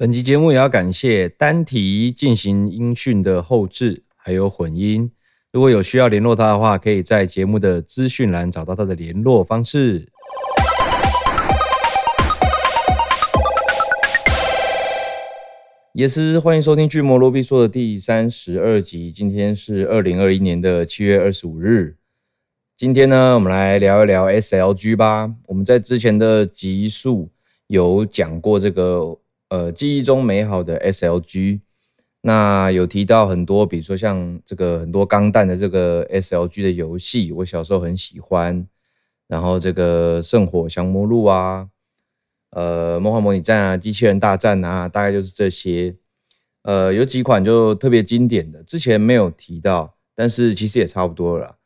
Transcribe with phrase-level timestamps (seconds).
[0.00, 5.12] 本集节目也要感谢单体进行音讯的后制，还有混音。
[5.52, 10.08] 如果有需要联络他的话，可以在节目的资讯栏找到他的联络方式。
[15.92, 19.12] 也是欢迎收听《巨魔罗比说》的第三十二集。
[19.12, 21.96] 今天是二零二一年的七月二十五日。
[22.74, 25.30] 今天呢，我们来聊一聊 SLG 吧。
[25.48, 27.28] 我们在之前的集数
[27.66, 29.18] 有讲过这个。
[29.50, 31.60] 呃，记忆中美好的 SLG，
[32.22, 38.66] 那有提到很多，比如说像这个很多钢弹的这个 SLG 的游戏，我小时候很喜欢。
[39.28, 41.68] 然后这个圣火降魔录啊，
[42.50, 45.94] 呃，梦幻模拟战啊，机器人大战啊，大概就是这些。
[46.62, 51.56] 呃，有几款就特别经典的，之前没有提到，但是其实也差不多了。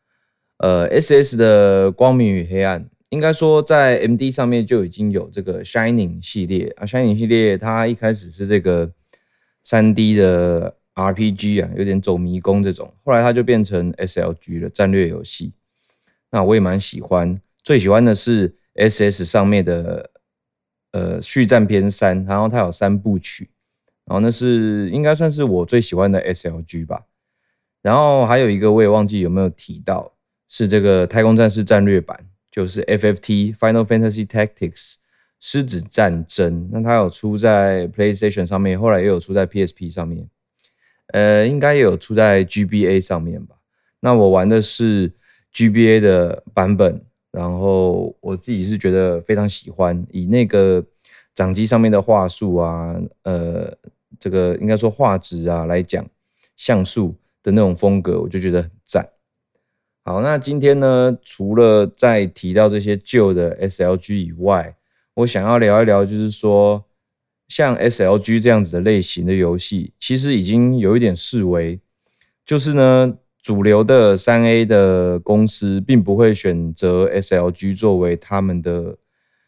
[0.59, 2.89] 呃，SS 的光明与黑暗。
[3.15, 8.91] 应该说，在 MD 上面就已经有这个 Shining 系列啊，Shining 系列它一开始是这个
[9.65, 15.53] 3D 的 RPG 啊，有点走迷宫这种，后来它就变成 SLG 的战略游戏。
[16.33, 20.11] 那我也蛮喜欢，最喜欢的是 SS 上面的
[20.91, 23.49] 呃续战篇三，然后它有三部曲，
[24.07, 27.05] 然后那是应该算是我最喜欢的 SLG 吧。
[27.81, 30.13] 然后还有一个我也忘记有没有提到，
[30.49, 32.29] 是这个太空战士战略版。
[32.55, 34.95] 就是 FFT Final Fantasy Tactics
[35.41, 40.29] 狮子战争，那它有出在 PlayStation 上面，后来也有出在 PSP 上面，
[41.09, 43.57] 呃，应该也有出在 GBA 上面吧。
[43.99, 45.13] 那我玩的是
[45.53, 50.85] GBA 的版本，然后我自己是觉得非常喜欢，以那个
[51.35, 53.77] 掌机上面的画术啊，呃，
[54.21, 56.07] 这个应该说画质啊来讲，
[56.57, 59.05] 像素的那种风格，我就觉得很赞。
[60.07, 64.77] 好，那今天呢，除了在提到这些旧的 SLG 以外，
[65.15, 66.85] 我想要聊一聊，就是说，
[67.49, 71.81] 像 SLG 这样子的类型的游戏，其实已经有一点式微，
[72.45, 78.99] 就是呢，主流的三 A 的公司并不会选择 SLG 作为他们的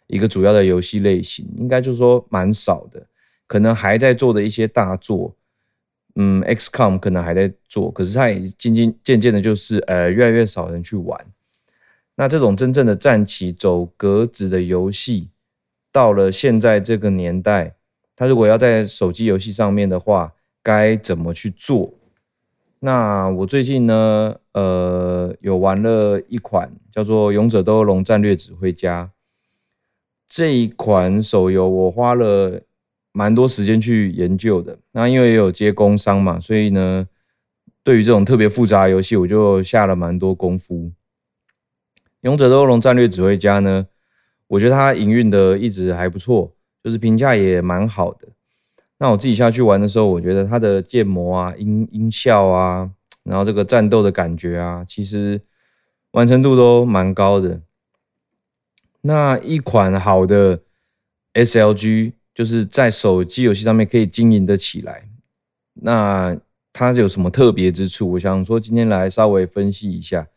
[0.07, 3.07] 一个主要的游戏类型，应该就是说蛮少的，
[3.47, 5.37] 可能还在做的一些大作。
[6.19, 11.27] 嗯，XCOM 可能还在做，可是它也渐渐渐渐的，就是呃，越来越少人去玩。
[12.15, 15.29] 那这种真正的战棋走格子的游戏，
[15.93, 17.75] 到了现在这个年代，
[18.17, 20.33] 它如果要在手机游戏上面的话，
[20.63, 21.93] 该怎么去做？
[22.81, 29.05] 那我最近呢，呃，有玩了一款叫做《勇者斗恶龙战略指挥家》
[30.27, 32.63] 这一款手游，我花了。
[33.17, 37.09] 蛮多时间去研究的，那因为也有接工商嘛，所以呢，
[37.83, 40.93] 对于这种特别复杂的游戏，我就下了蛮多功夫。
[42.21, 43.87] 勇者斗恶龙战略指挥家呢，
[44.49, 46.53] 我觉得它营运的一直还不错，
[46.85, 48.29] 就是评价也蛮好的。
[48.99, 52.91] 那我自己下去玩的时候，我觉得它的建模啊、音音效啊，
[53.23, 55.41] 然后这个战斗的感觉啊，其实
[56.11, 57.63] 完成度都蛮高的。
[59.01, 60.61] 那一款好的
[61.33, 62.13] SLG。
[62.37, 65.09] 就是在手机游戏上面可以经营得起来，
[65.73, 66.37] 那
[66.71, 68.13] 它有什么特别之处？
[68.13, 70.29] 我想说今天来稍微分析一下。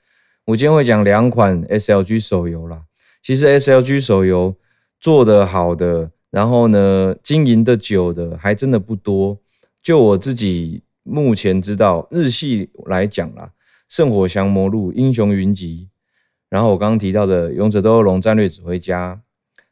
[0.45, 2.83] 我今天会讲两款 SLG 手游啦。
[3.21, 4.55] 其实 SLG 手游
[5.01, 9.37] 做得好的，然后呢经营的久的还真的不多。
[9.83, 13.51] 就我自己目前知道，日系来讲啦，
[13.89, 15.89] 《圣火降魔录》、《英雄云集》，
[16.49, 19.21] 然后我刚刚提到的《勇者斗恶龙战略指挥家》，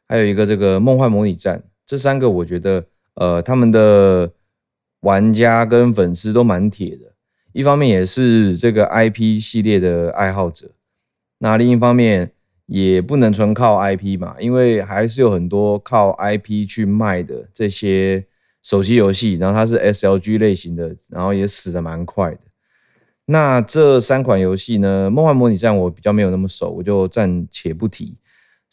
[0.06, 1.58] 还有一个这个《梦幻模拟战》。
[1.88, 2.84] 这三个我觉得，
[3.14, 4.30] 呃，他们的
[5.00, 7.14] 玩家跟粉丝都蛮铁的。
[7.52, 10.70] 一方面也是这个 IP 系列的爱好者，
[11.38, 12.30] 那另一方面
[12.66, 18.22] 也不能纯靠 IP 嘛，因为还是有很多靠 IP 去卖的这些
[18.62, 22.40] 手机游戏，然后它是 SLG 类型的，然后也死的蛮快的。
[23.24, 28.16] 那这三款游戏呢，《梦幻模拟战》我比较没有那么熟，我就暂且不提。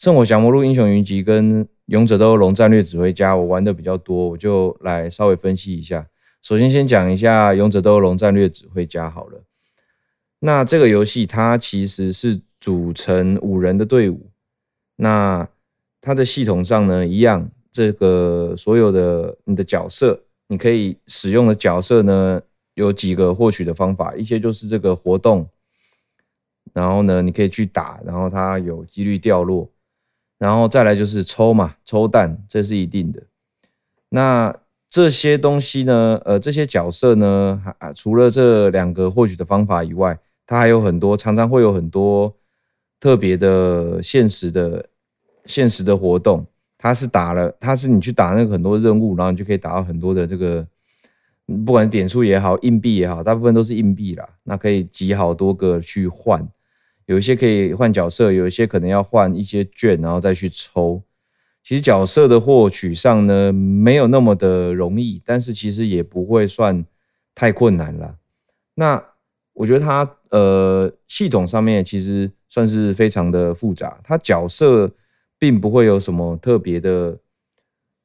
[0.04, 6.06] 《圣火降魔录》、《英雄云集》跟勇者斗恶龙战略指挥家，我玩的比较多，我就来稍微分析一下。
[6.42, 9.42] 首先，先讲一下勇者斗恶龙战略指挥家好了。
[10.40, 14.30] 那这个游戏它其实是组成五人的队伍。
[14.96, 15.48] 那
[16.00, 22.40] 它的系统上呢，一样，这个所有的你的角色，你可以使用的角色呢，
[22.74, 25.48] 有几个获取的方法，一些就是这个活动，
[26.72, 29.70] 然后呢，你可以去打，然后它有几率掉落。
[30.38, 33.22] 然后再来就是抽嘛，抽蛋，这是一定的。
[34.08, 34.54] 那
[34.88, 42.32] 这些东西呢，呃，这些角色呢，啊除了这两个获取的方法以外，它还有很多，常常会有很多
[43.00, 44.86] 特别的、现实的、
[45.44, 46.46] 现实的活动。
[46.78, 50.64] 它是打了，它是你去打那个很多任务，然后你就可以打到很多的这个，
[51.64, 54.28] 不管点数也好，硬币也好，大部分都是硬币啦。
[54.44, 56.46] 那可以集好多个去换，
[57.06, 61.02] 有一些可以换角色，有一些可能要换一些券，然后再去抽。
[61.64, 66.84] 其实角色的获取上呢，没有那么的容易，但是其实也不会算
[67.34, 68.16] 太困难了。
[68.74, 69.02] 那
[69.52, 74.90] 我觉得它呃系统上面其实算是非常的复杂，它角色
[75.38, 77.18] 并不会有什么特别的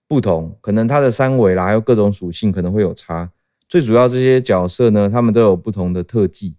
[0.08, 3.30] 不同，可能它的三维啦，还有各种属性可能会有差。
[3.70, 6.56] 最主要这些角色呢，他们都有不同的特技，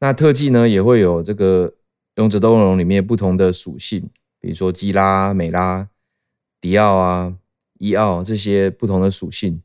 [0.00, 1.74] 那特技呢也会有这个
[2.16, 4.08] 勇者斗恶龙里面不同的属性，
[4.40, 5.88] 比如说基拉、美拉。
[6.60, 7.32] 迪奥啊，
[7.78, 9.62] 伊奥这些不同的属性，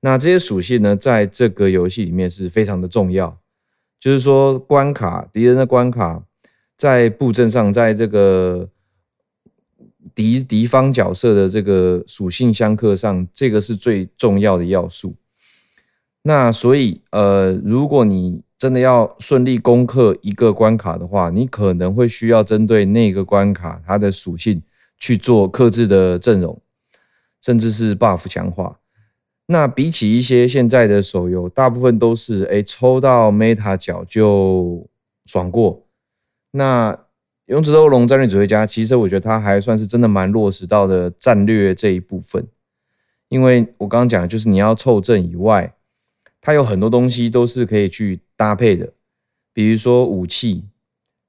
[0.00, 3.38] 那这些属性呢，在这个游戏里面是非常的重要。
[3.98, 6.24] 就是说，关卡敌人的关卡，
[6.78, 8.70] 在布阵上，在这个
[10.14, 15.14] 敌敌方角色的这个属性相克上，这个是最重要的要素。
[16.22, 24.62] 那所以，呃，如果你真的要顺利攻克一个关卡的话，你可能会需要针对那个关卡它的属性。
[25.02, 26.60] 去做克制的阵容，
[27.40, 28.80] 甚至是 buff 强化。
[29.46, 34.86] 那比起一些现在的手游，大部分都是哎、抽到 meta 角就
[35.24, 35.86] 爽过。
[36.50, 37.06] 那
[37.46, 42.46] 勇者斗龙战略指挥家，其实我觉得他还算是真的蛮落实到的战略这一部分。
[43.30, 45.72] 因为我刚刚讲的就是你要凑阵以外，
[46.42, 48.90] 它有很多东西都是可以去搭配的，
[49.52, 50.64] 比如说武器。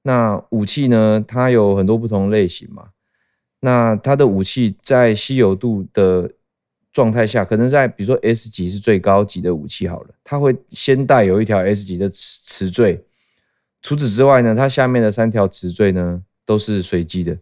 [0.04, 2.92] 那武器呢，它有很多不同类型嘛。
[3.60, 6.32] 那它的武器在稀有度的
[6.94, 13.04] 状态下，可能在比如说 S 级是最高级的武器好了，它会先带有一条 S 级的词词缀。
[13.82, 17.38] 除此之外呢，它下面的三条词缀呢都是随机的，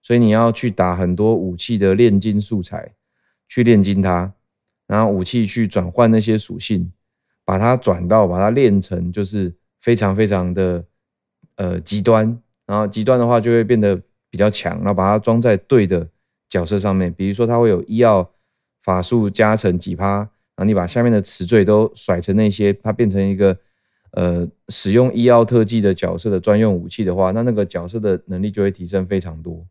[0.00, 2.94] 所以你要去打很多武器的炼金素材，
[3.46, 4.32] 去炼金它，
[4.86, 6.90] 然后武器去转换那些属性，
[7.50, 10.84] 把它转到把它练成就是非常非常的
[11.56, 14.00] 呃极端，然后极端的话就会变得。
[14.32, 16.08] 比较强，然后把它装在对的
[16.48, 18.30] 角色上面，比如说它会有医药
[18.80, 23.58] 法术加成几趴，然后你把下面的词缀都甩成那些，它变成一个
[24.12, 29.66] 呃使用医药特技的角色的专用武器的话，那那个角色的能力就会提升非常多。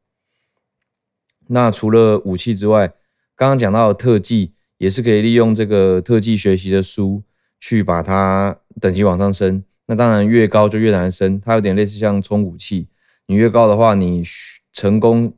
[1.47, 2.89] 那除了武器之外，
[3.37, 7.23] 刚刚讲到的特技也是可以利用这个特技学习的书
[7.59, 9.63] 去把它等级往上升。
[9.85, 12.87] 那当然越高就越难升，它有点类似像充武器。
[13.25, 14.23] 你越高的话，你
[14.71, 15.33] 成功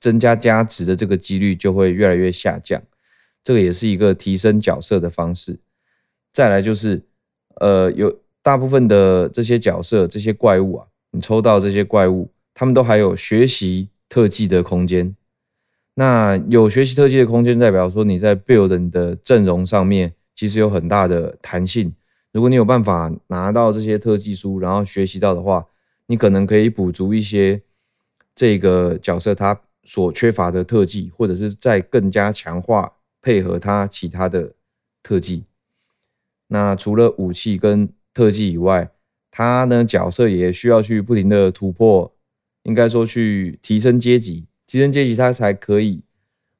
[0.00, 2.82] 增加加值的这个几率就会越来越下降。
[3.42, 5.58] 这个也是一个提升角色的方式。
[6.32, 7.02] 再来就是，
[7.56, 15.14] 呃，有大部分的这些角色、这些怪物啊，你抽到这些怪物，他们都还有学习特技的空间。
[15.94, 21.94] 那有学习特技的空间，代表说你在 build 你的阵容上面其实有很大的弹性。
[22.32, 25.66] 如果你有办法拿到这些特技书，然后学习到的话，
[26.06, 27.60] 你可能可以补足一些
[28.34, 34.52] 这个角色他所缺乏的特技，或者是再更加强化配合他其他的
[35.02, 35.44] 特技。
[36.46, 38.90] 那除了武器跟特技以外，
[39.30, 42.12] 他呢角色也需要去不停的突破，
[42.64, 46.02] 应该说去提升阶级，提升阶级他才可以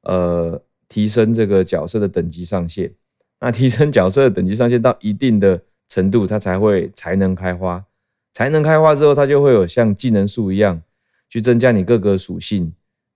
[0.03, 2.93] 呃提升这个角色的等级上限。
[3.41, 7.85] 那提升角色等级上限到一定的程度，它才会才能开花。
[8.33, 10.81] 才能开花之后，它就会有像技能树一样，
[11.29, 12.73] 去增加你各个属性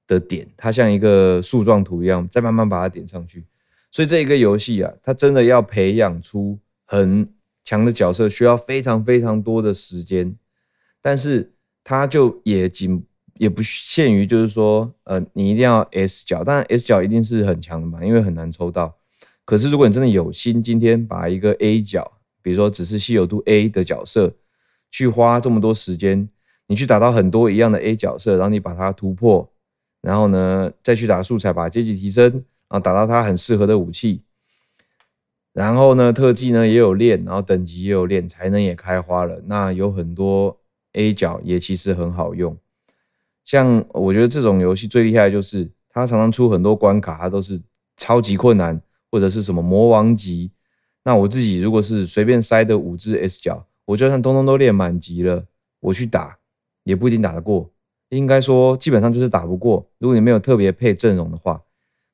[0.09, 0.49] 的点。
[0.57, 3.45] 它像一个树状图一样，再慢慢把它点上去。
[3.93, 7.29] 所以这一个游戏啊，它真的要培养出很
[7.63, 10.35] 强的角色，需要非常非常多的时间。
[11.01, 11.53] 但是
[11.85, 13.05] 它就也仅
[13.35, 18.97] 也不限于，就是说，呃，你一定要 S 角，当然 S 角一定是很强的嘛，因为很难抽到。
[19.45, 24.33] 可是如果你真的有心，今天把一个 A 角，比如说只是稀有度 A 的角色。
[24.91, 26.29] 去花这么多时间，
[26.69, 29.51] 你去打到很多一样的 A 角色，然后你把它突破，
[30.01, 34.23] 然后呢再去打素材，把阶级提升，然后打到它很适合的武器，
[35.53, 39.43] 然后呢特技呢也有练，然后等级也有练，才能也开花了。
[39.47, 40.57] 那有很多
[40.93, 42.57] A 角也其实很好用，
[43.45, 47.61] 像我觉得这种游戏最厉害的就是它常常出很多关卡，它都是
[47.97, 48.81] 超级困难
[49.15, 50.51] 或者是什么魔王级。
[51.05, 53.65] 那我自己如果是随便塞的五只 S 角。
[53.87, 55.45] 我就算通通都练满级了，
[55.81, 56.39] 我去打
[56.85, 57.71] 也不一定打得过。
[58.09, 59.87] 应该说，基本上就是打不过。
[59.99, 61.61] 如果你没有特别配阵容的话，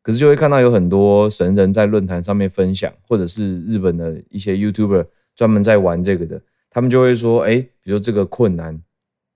[0.02, 8.82] 可是就会看到有很多神人在论坛上面分享，或者是日本的一些 YouTuber 专门在玩这个的，他们就会说：哎，比如这个困难，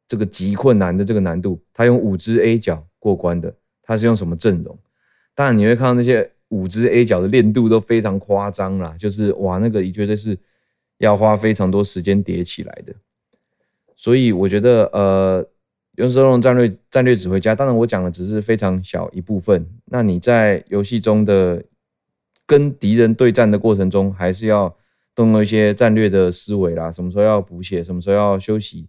[0.09, 4.77] 这个极困难的这个难度，他用五只 A 角过关的，他是用什么阵容。
[5.37, 10.39] 当然你会看到那些五支 A 角的练度都非常夸张啦，就是哇，那个你绝对是
[10.99, 12.95] 要花非常多时间叠起来的。
[13.97, 15.49] 所以我觉得，呃，
[15.97, 19.67] 勇者斗龙战略战略指挥家，当然我讲的只是非常小一部分。
[19.87, 21.63] 那你在游戏中的
[22.47, 24.75] 跟敌人对战的过程中，还是要
[25.15, 28.89] 动用一些战略的思维啦，什么时候要补血，什么时候要休息，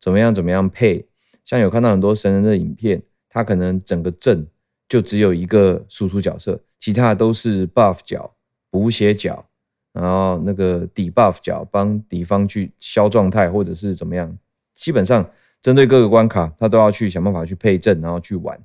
[0.00, 1.04] 怎么样怎么样配。
[1.44, 4.46] 像有看到很多神人的影片，他可能整个阵
[4.88, 8.32] 就只有一个输出角色，其他的都是 buff 角、
[8.70, 9.44] 补血角，
[9.92, 14.38] 然后那个底 buff 角帮敌方去消状态或者是怎么样。
[14.76, 15.28] 基本上
[15.60, 18.56] 针对各个关卡，他都要去想办法去配阵，然后去玩。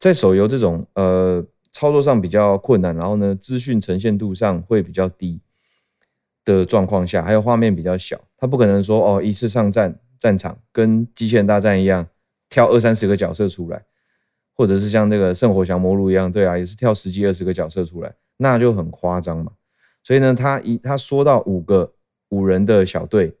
[0.00, 5.40] 在手游这种呃操作上比较困难，然后呢资讯呈现度上会比较低
[6.44, 12.04] 的状况下，还有画面比较小，他不可能说哦一次上战战场跟机器人大战一样
[12.48, 13.84] 跳二三十个角色出来。
[14.54, 19.52] 或者是像那个圣火降魔录一样，对啊，也是跳十几二十个角色出来，那就很夸张嘛。
[20.02, 21.92] 所以呢，他一他说到五个
[22.30, 23.34] 五人的小队，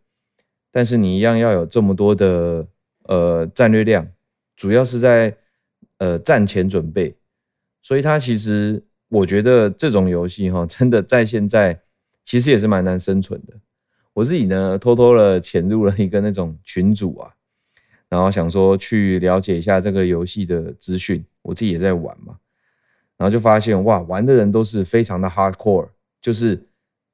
[0.70, 2.66] 但是你一样要有这么多的
[3.04, 4.06] 呃战略量，
[4.56, 5.36] 主要是在
[5.98, 7.14] 呃战前准备。
[7.82, 11.78] 所以他其实我觉得这种游戏哈，真的在现在
[12.24, 13.54] 其实也是蛮难生存的。
[14.12, 17.32] 我自己呢，偷偷的潜入了一个那种群组啊。
[18.12, 22.36] 然后想说去了解一下这个游戏的资讯，我自己也在玩嘛，
[23.16, 25.88] 然后就发现哇，玩的人都是非常的 hardcore，
[26.20, 26.62] 就是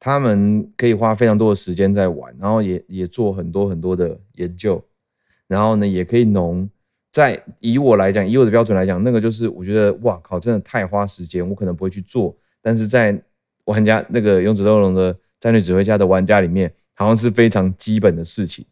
[0.01, 4.85] 他们可以花非常多的时间在玩，然后也也做很多很多的研究，
[5.47, 6.69] 然后呢也可以农，
[7.13, 13.17] 在以我来讲，以我的标准来讲，那个就是我觉得哇靠，真的太花时间，我可能不会去做，但是在
[13.67, 18.67] 玩家那个勇者斗龙的战略指挥家的玩家里面，好像是非常基本的事情。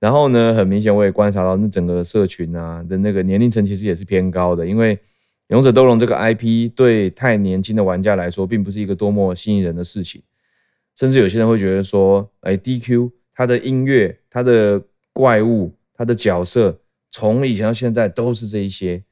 [0.00, 4.96] 然后呢，很明显我也观察到，那整个社群啊的那个年龄层其实也是偏高的，因为
[5.48, 10.22] 《勇者斗龙》这个 IP 对太年轻的玩家来说，并不是一个多么吸引人的事情，
[10.96, 16.80] 甚至有些人会觉得说，哎，DQ 它的音乐、它的怪物、它的角色，
[17.10, 19.04] 从以前到现在都是这一些，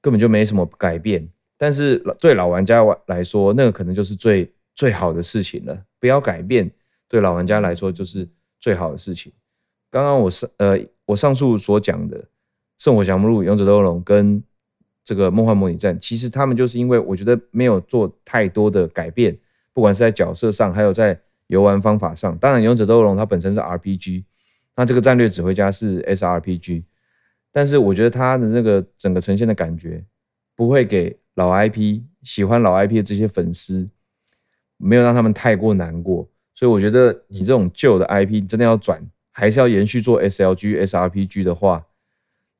[0.00, 1.28] 根本就没什么改变。
[1.58, 6.70] 但是对老玩家来说，那个可能就是最最好的事情了，不要改变，
[7.08, 8.28] 对老玩家来说就是
[8.60, 9.32] 最好的事情。
[9.94, 12.18] 刚刚我上呃，我上述所讲的
[12.78, 14.42] 《圣火降魔录》《勇者斗恶龙》跟
[15.04, 19.38] 这个《梦幻模拟战》，其实他们就是因为我觉得没有做太多的改变，
[19.72, 22.36] 不管是在角色上，还有在游玩方法上。
[22.38, 24.24] 当然，《勇者斗恶龙》它本身是 RPG，
[24.74, 26.82] 那这个战略指挥家是 SRPG，
[27.52, 30.04] 但是我觉得它的那个整个呈现的感觉，
[30.56, 33.88] 不会给老 IP 喜欢老 IP 的这些粉丝，
[34.76, 36.28] 没有让他们太过难过。
[36.52, 39.00] 所以我觉得你这种旧的 IP 真的要转。
[39.36, 41.84] 还是要延续做 SLG、SRPG 的话，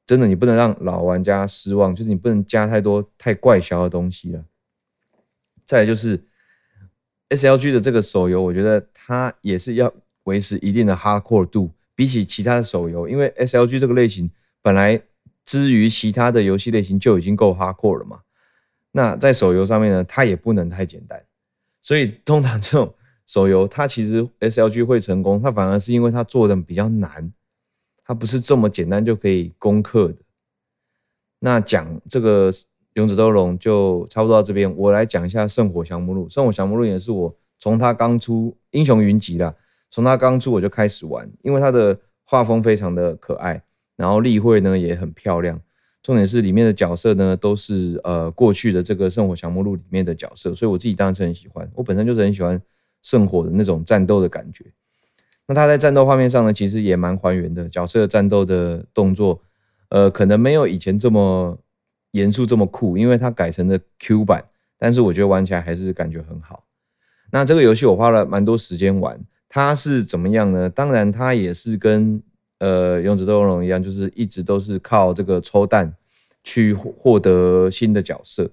[0.05, 4.45] 真的你不能让老玩家失望，就是你不能加太多太怪小的东西了。
[5.65, 6.21] 再来就是
[7.29, 14.29] SLG 的这个手游，我觉得它也是要维持一定的 hardcore 度，比起其他的手游，因为 SLG 这个类型
[14.61, 15.01] 本来
[15.45, 18.23] 之于其他的游戏类型就已经够 hardcore 了嘛。
[18.91, 21.25] 那在手游上面呢，它也不能太简单，
[21.83, 22.93] 所以通常这种。
[23.27, 27.33] 手游它其实 SLG 会成功，它反而是因为它做的比较难，
[28.05, 30.17] 它不是这么简单就可以攻克的。
[31.39, 32.51] 那讲这个
[32.95, 36.29] 勇者斗龙就差不多到这边，我来讲一下圣火降魔录。
[36.29, 39.55] 圣火降魔录也是我从它刚出英雄云集啦，
[39.91, 43.63] 从它刚出我就开始玩，因为它的画风非常的可爱，
[43.97, 45.61] 然后立绘呢也很漂亮，
[46.03, 52.61] 重点是里面的角色呢都是呃过去的这个圣火降魔录里面的角色，所以我自己当然是很喜欢，我本身就是很喜欢。
[53.05, 54.65] 圣火的那种战斗的感觉，
[55.47, 57.69] 那他在战斗画面上呢，其实也蛮还原的。
[57.69, 59.41] 角色战斗的动作，
[59.91, 61.59] 呃，可能没有以前这么
[62.13, 64.47] 严肃、这么酷，因为它改成了 Q 版。
[64.79, 66.65] 但是我觉得玩起来还是感觉很好。
[67.31, 70.71] 那这个游戏我花了蛮多时间玩，它是怎么样呢？
[70.71, 72.23] 当然，它也是跟
[72.59, 75.95] 呃《勇者斗恶龙》一样，就是一直都是靠这个抽蛋
[76.43, 78.51] 去获得新的角色。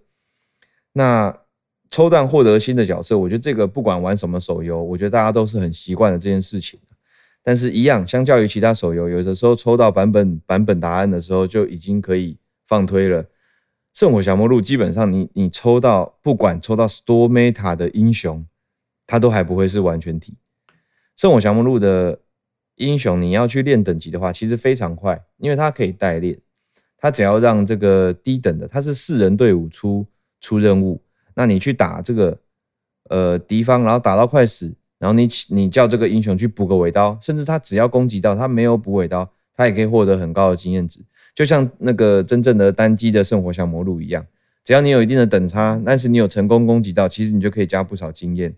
[0.94, 1.38] 那
[1.92, 6.80] 抽蛋获得新的角色，我觉得这个不管玩什么手游，我觉得大家都是很习惯的这件事情。
[7.44, 13.26] 但是，一样，相较于其他手游，有的时候抽到版本版本答案的时候，就已经可以放推了。
[13.94, 18.46] 圣火降魔录基本上你，你抽到不管抽到 store meta 的英雄，
[19.06, 20.36] 它都还不会是完全体。
[21.18, 22.20] 圣火降魔录的
[22.76, 26.40] 英雄，你要去练等级的话，其实非常快，因为它可以代练。
[26.98, 30.06] 它只要让这个低等的，它是四人队伍出
[30.40, 31.02] 出任务。
[31.36, 32.38] 那你去打这个
[33.10, 41.02] 呃敌方，然后打到快死，然后你你叫这个英雄去补个尾刀，甚至他只要攻击到他没有补尾刀，他也可以获得很高的经验值。
[41.34, 44.26] 就像那个真正的单机的圣火降魔录一样，
[44.64, 48.54] 只要你有一定的等差，但是你有成功攻击到，其实你就可以加不少经验。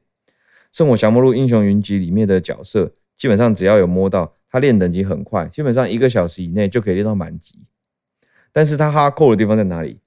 [0.71, 7.59] 圣火降魔录英雄云集里面的角色，基本上只要有摸到，他练等级很快，基本上一个小时以内就可以练到满级。
[8.51, 9.99] 但是他哈扣的地方在哪里？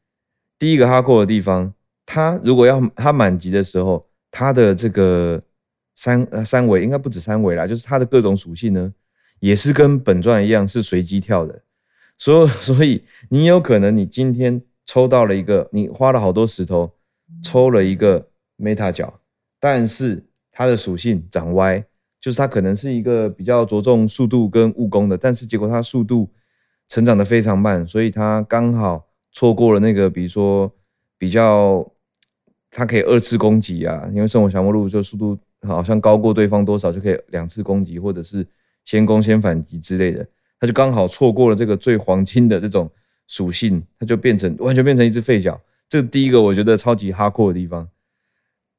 [0.58, 1.72] 第一个哈扣的地方，
[2.06, 5.42] 他如果要他满级的时候，他的这个
[5.96, 8.94] 三三维应该不止三维啦，就是他的各种属性呢，
[9.40, 11.62] 也是跟本传一样是随机跳的。
[12.16, 16.94] 所以 所以你有可能你今天抽到了一个，你花了好多石头
[17.42, 19.20] 抽了一个 Meta 角，
[19.58, 21.84] 但是它的属性长歪，
[22.20, 26.30] 就是它可能是一个比较着重速度跟误攻的，但是结果它速度
[26.88, 30.72] 成长的非常慢，所以它刚好错过了那个，比如说
[31.18, 31.86] 比较
[32.70, 38.46] 它可以二次攻击啊，因为圣火降魔录就速度好像高过对方多少就可以两次攻击，或者是
[38.84, 40.26] 先攻先反击之类的，
[40.60, 42.90] 它就刚好错过了这个最黄金的这种
[43.26, 45.60] 属性，它就变成完全变成一只废角。
[45.88, 47.88] 这第一个我觉得超级哈扣的地方。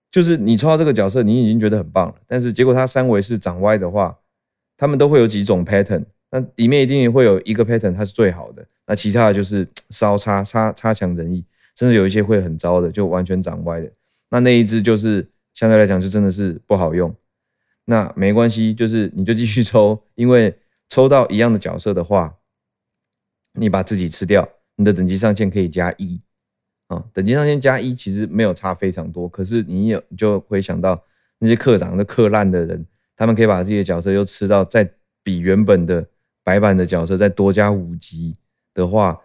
[0.10, 4.18] 就是你抽到这个角色，你已经觉得很棒了，但是结果它三维是长歪的话，
[4.78, 11.44] 他们都会有几种 pattern，那里面一定会有一个 pattern 它是最好的，那其他的就是稍差差差强人意，
[11.78, 13.92] 甚至有一些会很糟的，就完全长歪的。
[14.32, 17.16] 那那一只就是相对来讲就真的是不好用。
[17.86, 20.58] 那没关系，就是你就继续抽， 因为
[20.90, 22.36] 抽到一样的角色的话，
[23.54, 26.20] 你把自己吃掉，你的等级上限可以加一。
[26.88, 31.04] 啊，等级上限加一其实没有差非常多，可是你有就会想到
[31.38, 32.84] 那些课长的课烂的人，
[33.16, 34.90] 他们可以把自己的角色又吃到再
[35.22, 36.08] 比原本的
[36.44, 38.36] 白板的角色再多加五级
[38.74, 39.22] 的话，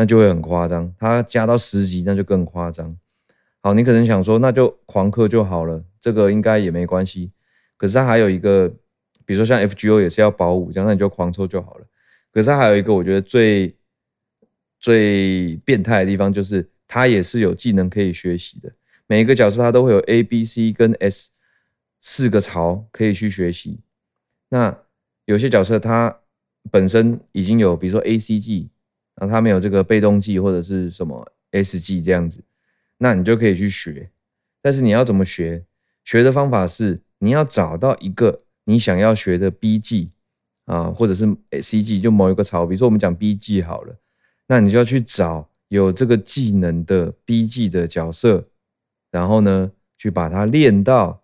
[0.00, 0.90] 那就会很夸张。
[0.98, 2.96] 他加到十级那就更夸张。
[3.60, 7.30] 好，你可能想说那就狂氪就好了，这个应该也没关系。
[7.76, 8.66] 可是它还有一个，
[9.26, 11.86] 比如说像 FGO 也是要保五，这样那你就狂抽就好了。
[12.32, 13.74] 可是它还有一个我觉得最
[14.80, 16.66] 最变态的地方就是。
[16.92, 18.68] 它也是有技能可以学习的，
[19.06, 21.30] 每一个角色它都会有 A、B、C 跟 S
[22.00, 23.78] 四个槽可以去学习。
[24.48, 24.76] 那
[25.24, 26.18] 有些角色它
[26.68, 28.69] 本身已经有，比如说 A C G，
[29.20, 32.42] 那他没有这个被动技或者是什么 S 技这样子，
[32.98, 34.10] 那你就可以去学。
[34.60, 35.64] 但是你要怎么学？
[36.04, 40.10] 学的方法是你要找到一个你想要学的 B 技
[40.64, 41.24] 啊，或者是
[41.60, 42.66] C 技，就某一个槽。
[42.66, 43.94] 比如说我们讲 B 技好了，
[44.48, 45.48] 那你就要去找。
[45.70, 48.44] 有这个技能的 B 技的角色，
[49.12, 51.22] 然后呢，去把它练到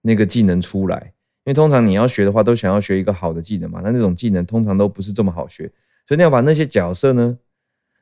[0.00, 1.12] 那个技能出来。
[1.44, 3.80] 因为通常你要学的话，都想要学一个好的技能嘛。
[3.84, 5.70] 那那种技能通常都不是这么好学，
[6.06, 7.38] 所以你要把那些角色呢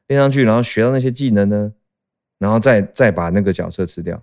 [0.08, 1.72] 练上去，然后学到那些技能呢，
[2.38, 4.22] 然后再再把那个角色吃掉。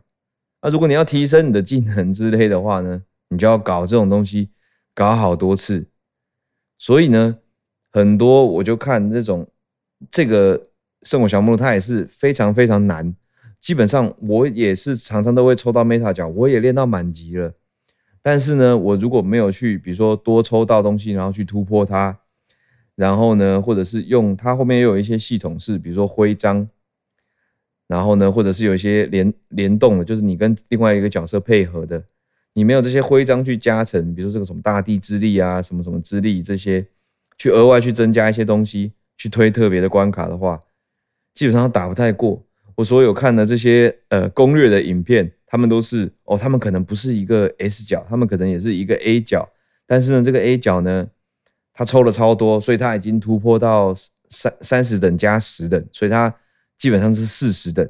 [0.62, 4.50] 那如果你要提升你的技能之类的话呢，你就要搞这种东西，
[4.94, 5.88] 搞好多次。
[6.78, 7.38] 所以呢，
[7.92, 9.48] 很多我就看这种
[10.10, 10.65] 这个。
[11.04, 13.15] 圣火降魔录它也是非常非常难，
[13.62, 17.54] 基本上我也是常常都会抽到 Meta 角，我也练到满级了。
[18.22, 22.20] 但是呢，我如果没有去，比如说多抽到东西，然后去突破它，
[22.99, 26.67] 然后呢，或者是用它后面又有一些系统是，比如说徽章，
[27.88, 32.03] 然后呢，或者是有一些联联动的，就是你跟另外一个角色配合的，
[32.51, 36.85] 你没有这些徽章去加成，比如说这个什么大地之力啊，什么什么之力这些，
[37.38, 40.62] 去额外去增加一些东西，去推特别的关卡的话。
[41.33, 42.43] 基本上打不太过。
[42.75, 49.47] 我所有看的这些呃攻略的影片，他们都是哦，他们可能不是一个 S 角，他们可能也是一个 A 角。
[49.88, 51.07] 但是呢，这个 A 角呢，
[51.80, 53.96] 他抽了超多，所以他已经突破到
[54.28, 56.36] 三三十等加十等，所以他
[56.78, 57.89] 基本上是四十等。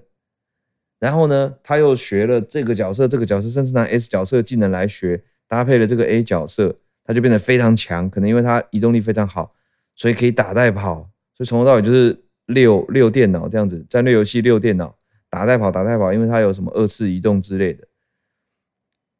[0.99, 8.07] 然后呢，他又学了这个角色，这个角色甚至拿 S 角色技能来学，搭配了这个 A 角色，他就变得非常强。
[8.07, 9.55] 可能因为他移动力非常好，
[9.95, 12.23] 所以可以打带跑，所以从头到尾就是。
[12.49, 14.97] 六六电脑这样子，战略游戏六电脑
[15.29, 17.87] 打带跑打带跑，因为它有什么二次移动之类的。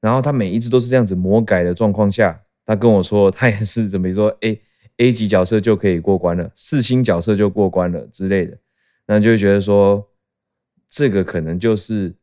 [0.02, 4.62] 然后他每一只都是这样子魔改的状况下，他跟我说他也是怎么说， A
[4.98, 8.56] A 级角色就可以过关了，四星角色就过关了之类的。
[9.08, 10.08] 那就觉得说，
[10.88, 12.14] 这个可能就是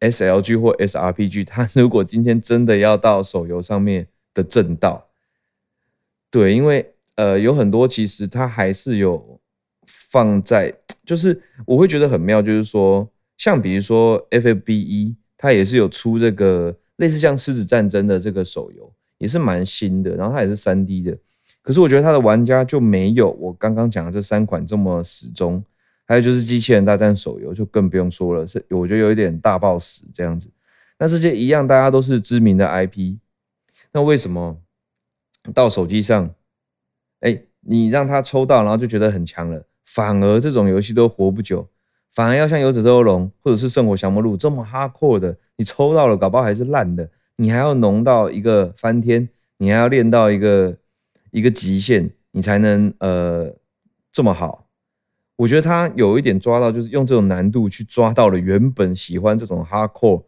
[0.00, 5.08] SLG 或 SRPG， 他如果今天真的要到手游上面的正道，
[6.30, 9.40] 对，因为呃有很多其实它还是有。
[9.88, 10.74] 放在
[11.06, 21.16] 就是我会觉得很妙，就是说，像比如说 F F B 一它也是有出这个类似像狮子战争的这个手游，也是蛮新的，然后它也是三 D 的，
[21.62, 25.64] 可是我觉得它的玩家就没有我刚刚讲的这三款这么死忠。
[26.08, 30.48] 还有就是机器人大战手游就更不用说了，是我觉得有一点大爆死这样子。
[30.98, 33.16] 那这些一样，大家都是知名的 IP，
[33.92, 34.58] 那为什么
[35.52, 36.34] 到手机上，
[37.20, 37.42] 哎？
[37.68, 41.68] 你让他抽到，然后就觉得很强了，反而这种游戏都活不久，
[42.14, 50.78] 反而要像《游者斗龙》或者是《圣火降魔录》这么 hardcore 的，你抽到了，搞不好还是烂的，你还要浓到一个翻天，你还要练到一个
[51.30, 53.54] 一个极限，你才能呃
[54.12, 54.68] 这么好。
[55.36, 60.22] 我觉得他有一点抓到，就是用这种难度去抓到了原本喜欢这种 hardcore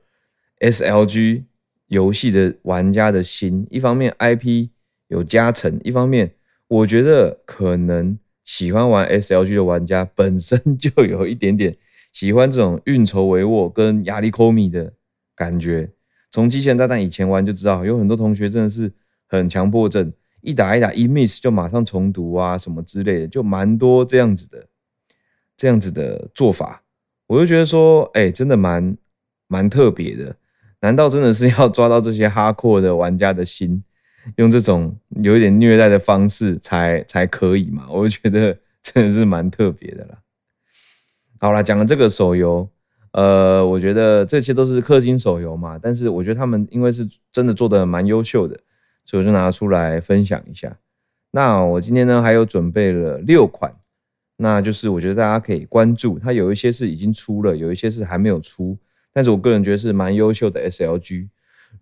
[0.61, 1.45] SLG
[1.87, 3.67] 游戏的玩家的心。
[3.71, 4.69] 一方面 IP
[5.07, 6.35] 有加成，一方面
[6.67, 11.75] 我觉得可能喜欢玩 SLG 的玩家本身就有一点点
[12.13, 14.93] 喜欢这种运筹帷幄跟压力科米的
[15.35, 15.91] 感觉。
[16.31, 18.93] 从机器人大战以前玩就知道，有很多同学真的是
[19.27, 24.67] 很强迫症，一打一打一 miss 就马上重读啊什么之类的，就蛮多这样子的。
[25.61, 26.85] 这样子的做法，
[27.27, 28.97] 我就觉得说，哎、真的蛮
[29.49, 30.37] 蛮特别的。
[30.79, 33.83] 难道真的是要抓到这些哈阔的玩家的心，
[34.37, 37.89] 用这种有一点虐待的方式才才可以吗？
[37.91, 40.19] 我就觉得 真的是蛮特别的啦。
[41.41, 42.71] 好啦，讲了这个手游，
[43.13, 48.59] 呃，我觉得这些都是氪金手游嘛，但是我觉得他们因为是真的做的蛮优秀的，
[49.05, 50.77] 所以我就拿出来分享一下。
[51.31, 53.73] 那我今天呢，还有准备了六款。
[54.41, 58.79] 那就是我觉得大家可以关注，它有一些是已经出了，有一些是还没有出，
[59.13, 61.29] 但是我个人觉得是蛮优秀的 SLG。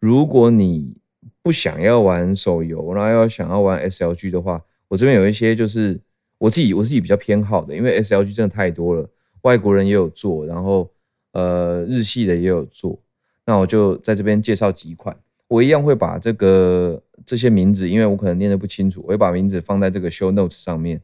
[0.01, 0.97] 如果你
[1.43, 6.01] 不想要玩手游，然后要想要玩 SLG 的话，我这边有一些就是
[6.39, 9.07] 我自己我自己比较偏好的，因为 SLG 真的太多了，
[9.43, 10.91] 外国人也有做，然后
[11.37, 12.99] 呃日系的也有做，
[13.45, 15.15] 那我就在这边介绍几款，
[15.49, 21.03] 我一样会把这个这些名字，因为我可能念得不清楚，我会把名字放在这个 show notes 上面。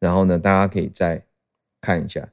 [0.00, 1.24] 然后呢，大家可以再
[1.80, 2.28] 看一下，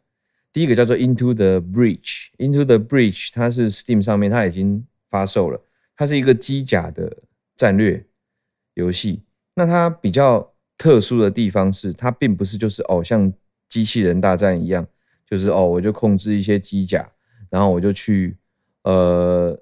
[0.52, 5.62] 第一个叫做 Into the Breach，Into the Breach，它是 Steam 上面它已经发售了，
[5.96, 7.16] 它是一个机甲的
[7.56, 8.04] 战略
[8.74, 9.22] 游戏。
[9.54, 13.32] 那它比较特殊的地方是，它并不是就是哦像
[13.68, 14.88] 机器人大战一样，
[15.30, 17.08] 就是哦我就控制一些机甲，
[17.50, 18.38] 然后我就去
[18.84, 19.60] 呃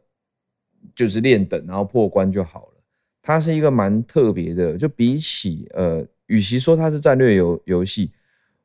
[0.96, 2.74] 就是练等，然后破关就好了。
[3.22, 6.06] 它是一个蛮特别的，就比起呃。
[6.28, 8.12] 与其说它是战略游游戏，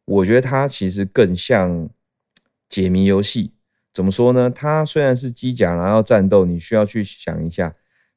[0.05, 1.89] 我觉得它其实更像
[2.69, 3.53] 解谜游戏。
[3.95, 4.51] 怎么说呢？
[4.51, 7.73] 它虽然是机甲，然后战斗，你需要去想一下。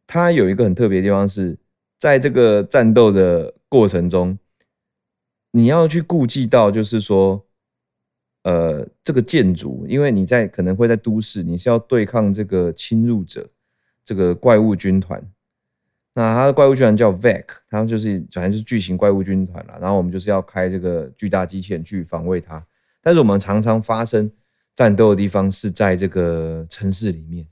[0.08, 1.56] 它有一个很特别的地方是，
[2.00, 4.39] 在这个战斗的过程中，
[5.52, 7.44] 你要去顾忌到，就是说，
[8.45, 13.49] 呃，这个建筑，因为你在可能会在都市，你是要对抗这个侵入者，
[14.03, 15.19] 这个怪物军团。
[16.13, 19.73] 那它的怪物军团叫 Vek，它就是反正是巨型怪物军团了。
[19.81, 22.63] 然后我们就是要开这个巨大机器人去防卫它。
[23.01, 24.31] 但是我们常常发生
[24.75, 27.47] 战斗的地方是在这个城市里面。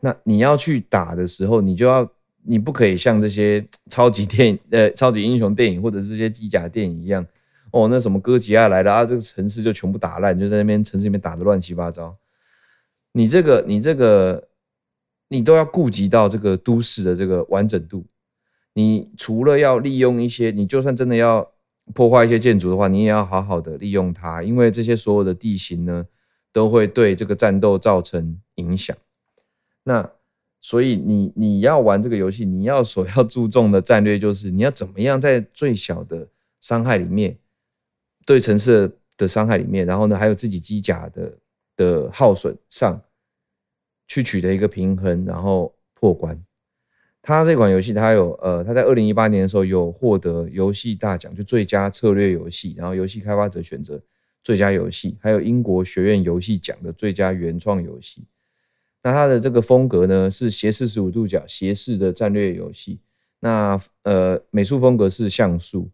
[0.00, 2.10] 那你要去打的时候，你就要
[2.42, 7.26] 你不可以像这些超级电影呃超级英雄电影或者是这些机甲电影一样
[7.72, 12.16] 哦，那什么哥吉亚来了啊，这个城市就全部打烂，就在那边城市里面打的乱七八糟。
[13.12, 14.46] 你这个你这个。
[15.32, 18.04] 你都要顾及到这个都市的这个完整度。
[18.74, 21.48] 你除了要利用一些，你就算真的要
[21.94, 26.04] 破坏一些建筑的话，你也要好好的利用它，因为这些所有的地形呢，
[26.52, 28.96] 都会对这个战斗造成影响。
[29.84, 30.10] 那
[30.60, 36.26] 所以你你要玩这个游戏，你要所要注重的战略就是你要怎么样在最小的
[36.60, 37.38] 伤害里面，
[38.24, 41.32] 对城市的伤害里面，然后呢，还有自己机甲的
[41.76, 43.00] 的耗损上。
[44.12, 46.36] 去取得一个平衡，然后破关。
[47.22, 54.00] 它这款游戏，它有呃，它在二零一八年的时候有获得游戏大奖，就最佳策略游戏，然后游戏开发者选择
[54.42, 58.24] 最佳游戏，还有英国学院游戏奖的最佳原创游戏。
[59.00, 62.98] 那它的这个风格呢，是斜四十五度角斜视的战略游戏。
[63.38, 65.88] 那呃，美术风格是像素。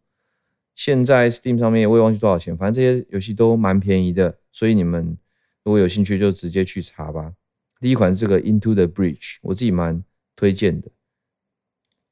[0.76, 5.16] 现在 Steam 上面我也忘记多少钱，反正这些游戏都蛮便宜的，所以你们
[5.64, 7.32] 如果有兴趣，就直接去查吧。
[7.80, 10.04] 第一款是这个 Into the Bridge 我自己蛮
[10.36, 10.88] 推荐的。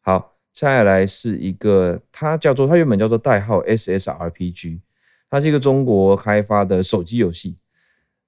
[0.01, 4.81] 好，再来是一个，它叫做它原本叫做代号 SSRPG，
[5.29, 7.57] 它是一个中国开发的手机游戏。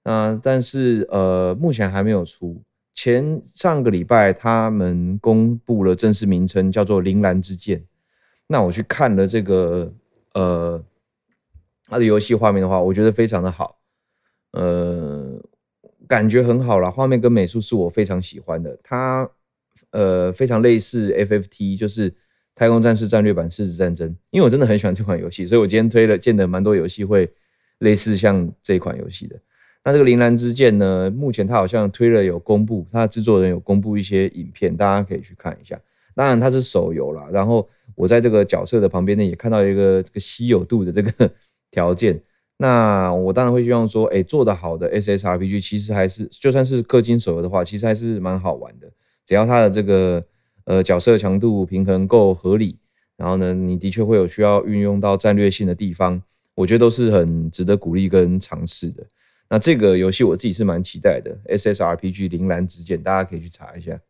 [0.04, 2.62] 嗯，但是呃，目前还没有出。
[2.94, 7.78] 前上个礼拜他们公布了正式名称，叫做《铃兰之剑》。
[8.46, 9.92] 那我去看了这个
[10.38, 10.84] 呃
[11.86, 13.78] 它的游戏画面的话，我觉得非常的好。
[14.52, 15.40] 呃。
[16.08, 18.78] 感觉很好啦，画面跟美术是我非常喜欢的。
[18.80, 19.28] 它
[19.90, 22.08] 呃非常类似 FFT，就是
[22.54, 24.08] 《太空战士战略版：狮子战争》。
[24.30, 27.28] 因为我真的很喜欢这款游戏，所以我今天推了，见得蛮多游戏会
[27.78, 29.36] 类似像这款游戏的。
[29.82, 35.76] 那这个《铃兰之剑》呢，目前它好像推了有公布，它的制作人有公布一些影片，大家可以去看一下。
[36.14, 41.30] 当然它是手游啦，然后我在这个角色的旁边呢，也看到一个这个稀有度的这个
[41.72, 42.22] 条件。
[42.58, 48.90] 那我当然会希望说，哎，做得好的 SSRPG 其实还是就算是氪金手游的话，其实还是蛮好玩的。
[49.26, 50.24] 只要它的这个
[50.64, 52.78] 呃角色强度平衡够合理，
[53.16, 56.22] 然后呢，你的确会有需要运用到战略性的地方，
[56.54, 59.04] 我觉得都是很值得鼓励跟尝试的。
[59.50, 64.00] 那这个游戏我自己是蛮期待的，SSRPG 铃兰之剑，大家可以去查一下。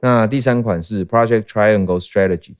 [0.00, 2.54] 那第三款是 Project Triangle Strategy，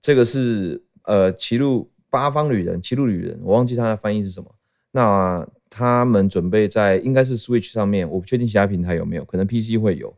[0.00, 4.54] 这个是呃歧路八方旅人，歧路旅人，我忘记它的翻译是什么。
[4.90, 10.16] 那他们准备在应该是 Switch 上面，我不确定其他平台有没有，可能 PC 会有。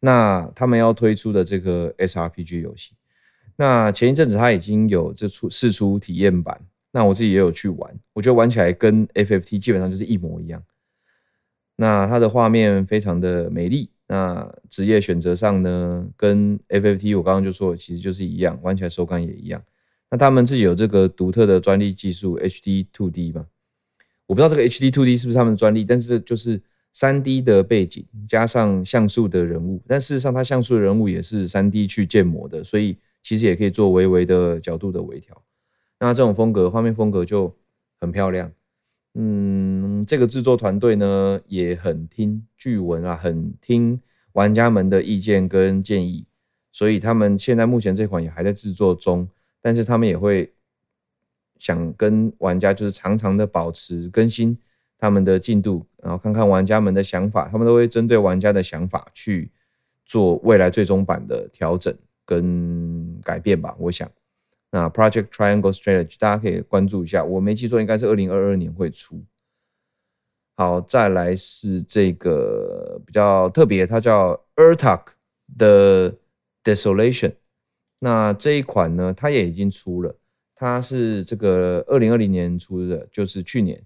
[0.00, 2.92] 那他们要推出的这个 SRPG 游戏，
[3.56, 6.60] 那前一阵子他已经有这出试出体验版。
[6.92, 10.60] 那我自己也有去玩，我觉得玩起来跟 FFT 基本上就是一模一样。
[11.76, 19.62] 那它的画面非常的美丽，那职业选择上呢，跟 FFT 我刚刚就说其实就是一样，玩起来手感也一样。
[20.10, 23.46] 那他们自己有这个独特的专利技术 HD2D 嘛？
[24.26, 26.60] 我不知道这个 HD2D 是不是他们的专利，但是就是
[26.92, 35.40] 三 D 的背景加上像素的人物，但事实上它像素的人物也是三 D 去建模的，所以其实也可以做微微的角度的微调。
[36.00, 37.54] 那这种风格，画面风格就
[38.00, 38.50] 很漂亮。
[39.14, 44.00] 嗯，这个制作团队呢也很听，据闻啊，很听
[44.32, 46.24] 玩家们的意见跟建议，
[46.70, 49.28] 所以他们现在目前这款也还在制作中，
[49.60, 50.52] 但是他们也会
[51.58, 54.56] 想跟玩家就是常常的保持更新
[54.96, 59.50] 他们的进度，然后看看玩家们的想法，他们都会针对玩家的想法去
[60.06, 61.92] 做未来最终版的调整
[62.24, 64.08] 跟改变吧，我想。
[64.72, 69.24] 那 Project Triangle Strategy 大家可以关注一下，我没记错应该是二零二二年会出。
[70.56, 75.06] 好，再来是这个比较特别，它叫 Urtak
[75.58, 76.14] 的
[76.62, 77.32] Desolation。
[77.98, 80.14] 那这一款呢，它也已经出了，
[80.54, 83.82] 它是这个二零二零年出的，就是去年。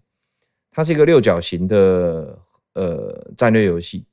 [0.71, 2.39] 它是一个六角形的
[2.75, 4.05] 呃战略游戏。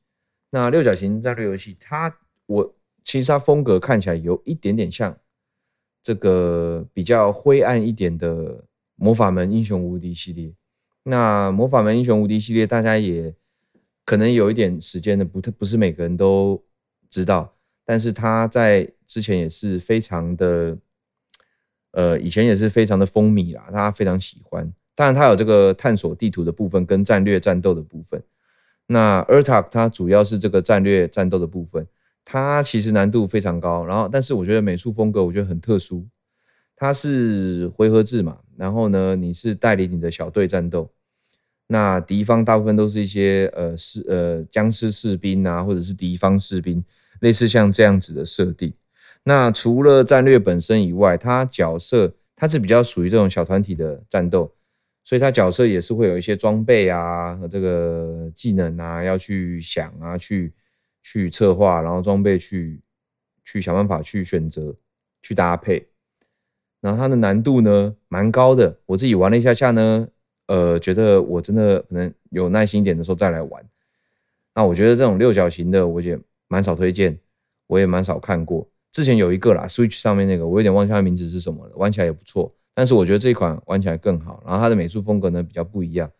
[0.51, 5.17] 那六角形战略游戏，它我其实它风格看起来有一点点像。
[6.03, 8.63] 这个比较灰暗一点的
[8.95, 10.53] 魔法门英雄无敌系列，
[11.03, 13.33] 那魔法门英雄无敌系列大家也
[14.05, 16.63] 可能有一点时间的，不特不是每个人都
[17.09, 17.49] 知道，
[17.85, 20.77] 但是他在之前也是非常的，
[21.91, 24.73] 呃，以前也是非常的风靡啦，大家非常喜欢。
[24.93, 28.21] 当然，它有这个探索地图的部分跟战略战斗的部分。
[28.87, 31.87] 那 Urtak 它主要是这个战略战斗的部分。
[32.23, 36.07] 它其实难度非常高，然后但是我觉得美术风格我觉得很特殊。
[36.75, 40.89] 它是回合制嘛，然后呢，你是带领你的小队战斗，
[41.67, 46.83] 那敌方大部分都是一些呃士呃僵尸士兵啊，或者是敌方士兵，
[47.19, 48.73] 类似像这样子的设定。
[49.23, 54.51] 那除了战略本身以外，它角色它是比较属于这种小团体的战斗，
[55.03, 60.51] 所以它角色也是会有一些装备啊和这个技能啊要去想啊去。
[61.01, 62.81] 去策划，然后装备去
[63.43, 64.75] 去想办法去选择
[65.21, 65.87] 去搭配，
[66.79, 70.07] 然后它的难度呢蛮高的，我自己玩了一下下呢，
[70.47, 73.63] 呃，觉得我真的可能有耐心一点的时候再来玩。
[74.53, 77.17] 那我觉得这种六角形的我也蛮少推荐，
[77.67, 78.67] 我也蛮少看过。
[78.91, 82.53] 之前有一个啦，Switch 上面那个，我有点忘记它名字是什么了，玩起来也不错。
[82.73, 86.11] 但是我觉得这一款玩起来更好，然后它的美术风格呢比较不一样，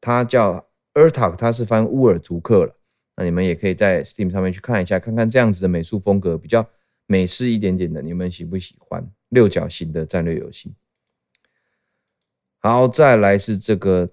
[0.00, 2.74] 它叫 Urtak，它是翻乌尔图克了。
[3.16, 6.64] 那你们也可以在 Steam 上面去看一下，看看这样子的美术风格比较
[7.06, 10.74] 美式一点点的，你们喜不喜欢六角形的战略游戏？
[12.58, 14.10] 好，再来是这个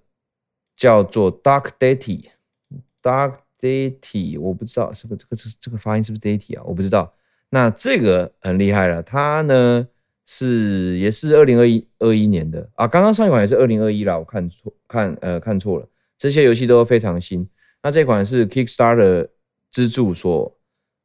[0.75, 6.63] 叫做 Dark Deity，Dark Deity，我不知道是不是这个这这个发音是不是 Deity 啊？
[6.65, 7.11] 我不知道。
[7.49, 9.87] 那这个很厉害了，它呢
[10.25, 15.87] 是也是二零二一二一年的啊，刚刚上一款也是二零二一啦，我看错看呃看错了，
[16.17, 17.47] 这些游戏都非常新。
[17.83, 19.27] 那这款是 Kickstarter
[19.69, 20.57] 资助所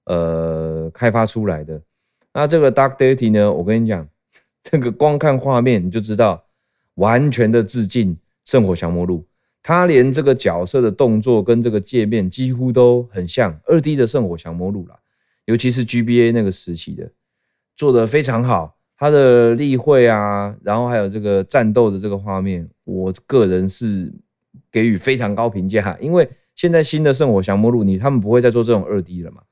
[0.05, 1.83] 呃开发出来的。
[2.33, 4.09] 那这个 Dark Deity 呢，我跟你讲，
[4.63, 6.45] 这个光看画面你就知道，
[6.95, 8.15] 完全的致敬
[8.45, 9.19] 《圣火降魔录》。
[9.61, 14.97] 它连这个角色的动作跟这个界面几乎都很像二 D 的《圣火降魔录》啦，
[15.47, 17.11] 尤其是 GBA 那个时期的，
[17.75, 18.77] 做得非常好。
[18.97, 24.13] 它的例会啊，然后还有这个战斗的这个画面，我个人是
[24.71, 26.29] 给予非常高评价，因为。
[26.59, 29.43] 现在新的《圣火降魔录》，你他们不会再做这种二 D 了嘛？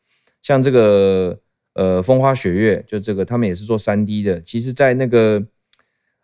[0.43, 1.39] 像这个
[1.75, 4.41] 呃风花雪月，就这个他们也是做三 D 的。
[4.41, 5.41] 其实，在那个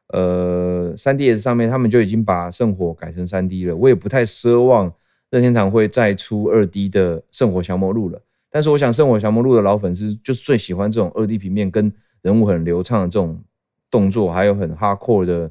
[0.08, 3.76] 呃三 DS 上面，他们就已经把圣火改成三 D 了。
[3.76, 4.92] 我也不太奢望
[5.30, 8.20] 任天堂会再出二 D 的《圣火降魔录》了。
[8.50, 11.92] 但是，我想《圣火降魔录》的老粉丝就是最喜欢这种二 D 平面跟
[12.22, 13.40] 人物很流畅的这种
[13.88, 15.48] 动作，还有很 hardcore 的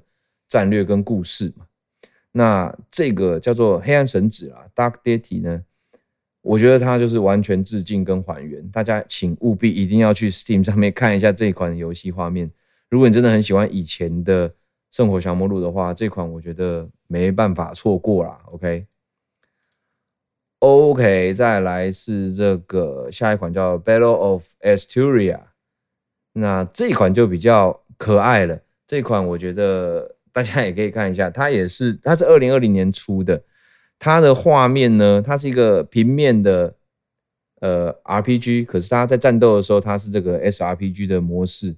[0.50, 1.65] 战略跟故事嘛。
[2.34, 5.62] 那这个叫做黑暗神子啊，Dark Deity 呢，
[6.41, 8.65] 我觉得它就是完全致敬跟还原。
[8.70, 12.50] 大家请务必一定要去 Steam 上面看一下这款游戏画面。
[12.89, 14.50] 如果你真的很喜欢以前的
[14.91, 18.39] 《圣火降魔录》的话，这款我觉得没办法错过啦。
[20.60, 25.36] OK，OK，、再来是这个下一款叫《Battle of Asturia》，
[26.32, 28.58] 那这款就比较可爱了。
[28.88, 30.15] 这款我觉得。
[30.34, 33.41] 大家也可以看一下，它也是，它是二零二零年出的。
[34.00, 36.76] 它的画面呢，它是一个平面的
[37.60, 41.76] 呃 RPG，可是它在战斗的时候，它是这个 SRPG 的模式。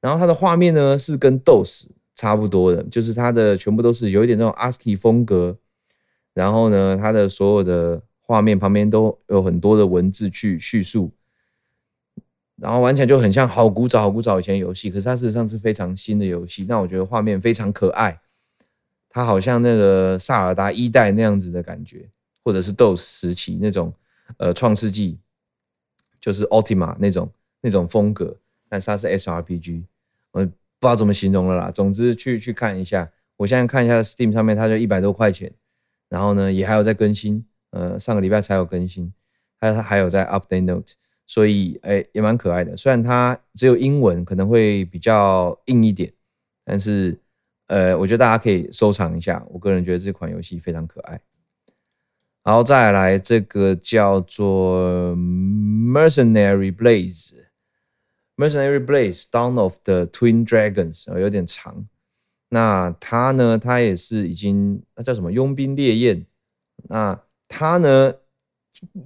[0.00, 5.56] 然后它的画面呢是跟 DOS 差不多的，就是它的全部都是有一点那种 ASCII 风格。
[6.34, 11.10] 然后呢，它的所有的画面旁边都有很多的文字去叙述。
[12.56, 16.64] 然后玩起来就很像好古早、好古早以前游戏，可是它事实上是非常新的游戏。
[16.68, 18.20] 那我觉得画面非常可爱，
[19.08, 22.08] 它好像那个萨尔达一代那样子的感觉，
[22.44, 23.92] 或者是 DOS 时期那种
[24.36, 25.18] 呃创世纪，
[26.20, 28.36] 就是 Ultima 那种那种风格。
[28.68, 29.84] 但是它是 SRPG，
[30.32, 31.70] 我不知道怎么形容了啦。
[31.70, 35.52] 总之去去看一下，我现在看一下 Steam 上面，它就一百多块钱。
[36.08, 39.12] 然后呢，也还有在更新，呃，上个礼拜才有更新，
[39.60, 40.94] 还它还有在 Update Note。
[41.26, 42.76] 所以，哎、也蛮可爱的。
[42.76, 46.12] 虽然它只有英文，可能会比较硬一点，
[46.64, 47.18] 但是，
[47.68, 49.44] 呃，我觉得大家可以收藏一下。
[49.48, 51.20] 我个人觉得这款游戏非常可爱。
[52.42, 57.32] 然后再来这个叫做《Mercenary Blaze》，
[58.36, 61.86] 《Mercenary Blaze: Dawn of the Twin Dragons》有点长。
[62.50, 65.32] 那它呢，它也是已经，那叫什么？
[65.32, 66.26] 佣兵烈焰。
[66.90, 68.12] 那它呢，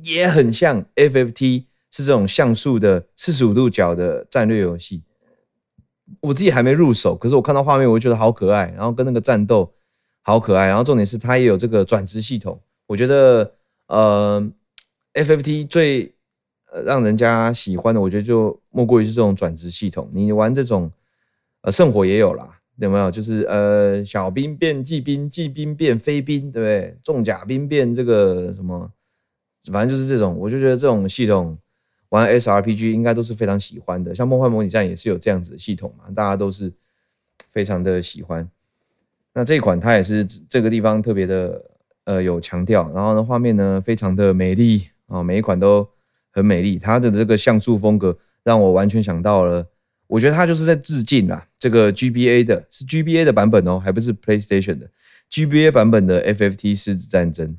[0.03, 1.67] 也很像 FFT。
[1.99, 5.03] 是这种像素的四十五度角的战略游戏，
[6.21, 9.75] 我自己还没入手，可是我看到画面，我就觉得好可爱，然后跟那个战斗
[10.23, 13.53] 好可爱，然后重点是它也有这个转职系统，我觉得
[13.89, 14.49] 呃
[15.15, 16.15] ，FFT 最
[16.85, 20.09] 让人家喜欢的，我觉得就莫过于是这种转职系统。
[20.15, 20.89] 你玩这种
[21.63, 23.11] 呃圣火也有啦，有没有？
[23.11, 26.97] 就是呃小兵变骑兵，骑兵变飞兵，对不对？
[27.03, 28.89] 重甲兵变这个什么，
[29.73, 31.59] 反正就是这种，我就觉得这种系统。
[32.11, 36.73] 玩 SRPG 应该都是非常喜欢的，像《梦幻模拟战》也是有这样子的系统嘛，大家都是
[37.53, 38.49] 非常的喜欢。
[39.35, 41.63] 那这一款它也是这个地方特别的
[42.05, 45.87] 呃有强调，然后呢画面呢非常的美丽啊，每一款都
[46.31, 46.79] 很美丽。
[46.79, 49.67] 它的这个像素风格让我完全想到了，
[50.07, 54.91] 我觉得它就是在致敬啦，这个 GBA 的是 GBA 的版本哦，还不是 PlayStation 的
[55.31, 57.59] GBA 版本的 FFT 狮子战争，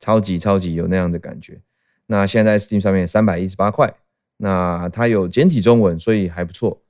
[0.00, 1.60] 超级超级有那样的感觉。
[2.06, 3.94] 那现在 Steam 上面三百一十八块，
[4.36, 6.82] 那它有简体中文，所以还不错。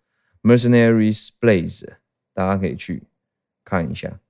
[0.43, 1.87] Mercenaries Blaze，
[2.35, 3.05] 大家可以去
[3.65, 4.21] 看一下。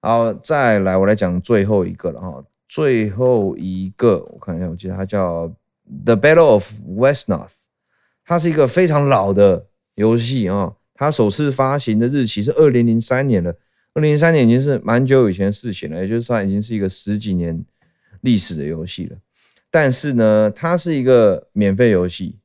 [0.00, 5.52] 好，再来我来讲最后一个了哈，最后一个我看一下，我记得它叫
[6.04, 7.52] The Battle of Westnoth，
[8.24, 13.50] 它是一个非常老的游戏啊，它首次发行的日期是二零零三年了，
[13.92, 17.62] 二零零三年已经是蛮久以前的事情了，也就是说已经是一个十几年
[18.22, 19.16] 历史的游戏了。
[19.70, 22.38] 但是呢，它是一个免费游戏，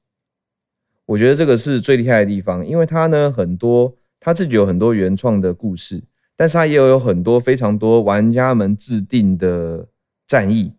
[1.08, 6.04] 我觉得这个是最厉害的地方，因为它呢很多，它自己有很多原创的故事，
[6.36, 9.88] 但是它也有很多非常多玩家们制定的
[10.28, 10.72] 战役，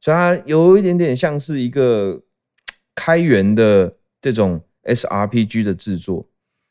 [0.00, 2.22] 所以它有一点点像是一个
[2.94, 6.28] 开源的这种 SRPG 的制作。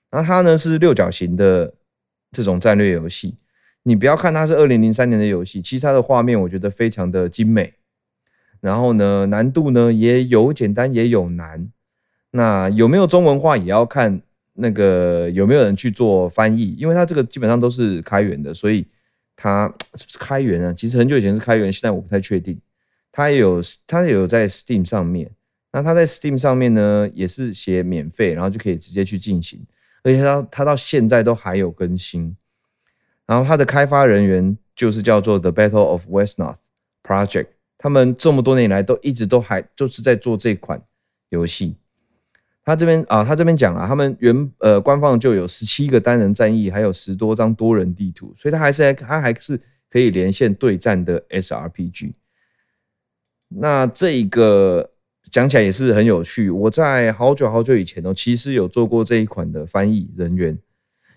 [0.09, 1.73] 然后它呢是六角形的
[2.31, 3.35] 这种战略游戏，
[3.83, 7.73] 你不要看它是二零零三年的游戏，其实它的画面我觉得非常的精美。
[8.59, 11.69] 然后呢，难度呢也有简单也有难，
[12.31, 14.21] 那有没有中文化也要看
[14.53, 18.85] 那个有没有人去做翻译，因为它这个基本上都是开源的，所以
[19.35, 20.73] 它是不是开源啊？
[20.73, 22.59] 其实很久以前是开源，现在我不太确定。
[23.11, 25.29] 它也有它也有在 Steam 上面，
[25.71, 29.59] 那它在 Steam 上面呢也是写免费，然后就可以直接去进行，
[30.03, 32.35] 而且它它到现在都还有更新。
[33.25, 36.57] 然后它的开发人员就是叫做 The Battle of Westnoth
[37.03, 37.47] Project。
[37.87, 40.81] 他们这么多年来都一直都还就是在做这款
[41.29, 41.77] 游戏。
[42.65, 49.57] 他这边啊，他这边讲啊，他们原呃官方就有十七个单人战役，还有十多张多人地图，所以他还是他还是
[49.89, 52.11] 可以连线对战的 SRPG。
[53.47, 54.91] 那这一个
[55.31, 56.49] 讲起来也是很有趣。
[56.49, 60.59] 我在好久好久以前哦，其实有做过这一款的翻译人员，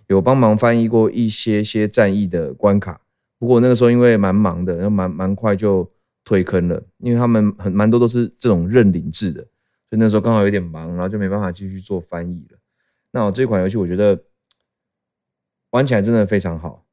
[0.06, 3.00] 有帮忙翻译过一些些战役的关卡。
[3.40, 5.90] 不过那个时候因为蛮忙的，然后蛮蛮快就。
[6.30, 12.58] 退坑了，因为他们很蛮多都是这种认领制的，所以那时候刚好有点忙，然后就没办法继续做翻译了。
[13.10, 14.16] 那我这款游戏我觉得
[15.70, 16.86] 玩起来真的非常好，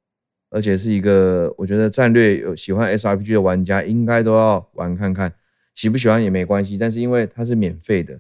[0.50, 5.32] 而且是一个我觉得战略有喜欢 SRPG 的玩家应该都要玩看看，
[5.76, 8.20] 喜不喜欢也没关系，但是因为它是免费的，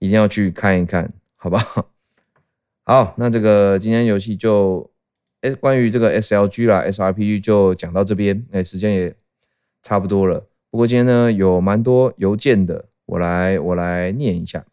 [0.00, 1.90] 一定要去看一看，好不好？
[2.84, 4.90] 好，那这个今天游戏就。
[5.42, 8.44] 哎，关于这个 SLG 啦，SRPG 就讲到这边。
[8.50, 9.14] 哎，时间也
[9.86, 10.44] 差不多了。
[10.68, 14.66] 不过今天呢，有蛮多邮件的，我来我来念一下。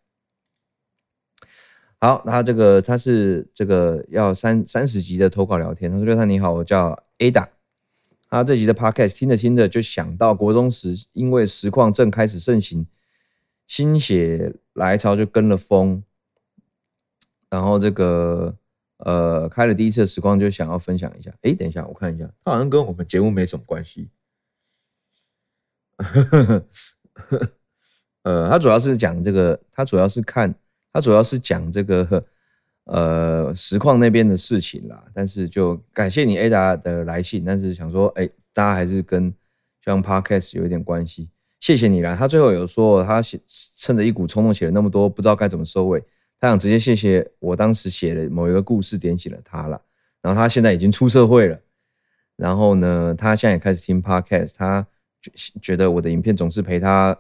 [2.00, 5.92] 好，那这个他是这个要三三十集的投稿聊天。
[5.92, 7.46] 他说：“六三你好，我叫 Ada。
[8.28, 12.88] 他这集的 Podcast 听着听着就想到国中时，因为实况正开始盛行，
[13.68, 16.02] 心血来潮就跟了风，
[17.52, 18.56] 然后这个。”
[19.06, 21.30] 呃，开了第一次的实况就想要分享一下。
[21.42, 24.08] 哎，等一下，我看一下，它好像跟我们节目没什么关系。
[28.24, 30.54] 呃，他主要是讲这个，他主要是看，
[30.92, 32.26] 他主要是讲这个
[32.86, 35.04] 呃实况那边的事情啦。
[35.14, 39.34] 但是就感谢你 Ada 的来信，但是想说，哎，大家还是跟
[39.84, 41.30] 像 Podcast 有一点关系，
[41.60, 42.16] 谢谢你啦。
[42.18, 43.40] 他最后有说，他写
[43.76, 46.02] 趁着一股冲动写了那么多，不知道该怎么收尾。
[46.40, 49.82] 他想直接谢谢我当时写的某一个故事点醒了他了，
[50.22, 51.60] 然后他现在已经出社会了，
[52.36, 54.86] 然后呢，他现在也开始听 podcast，他
[55.62, 57.18] 觉得我的影片总是陪他，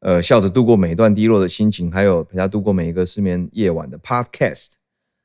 [0.00, 4.68] 呃，笑着度过每一段低落的心情，还有陪他度过每一个失眠夜晚的 podcast，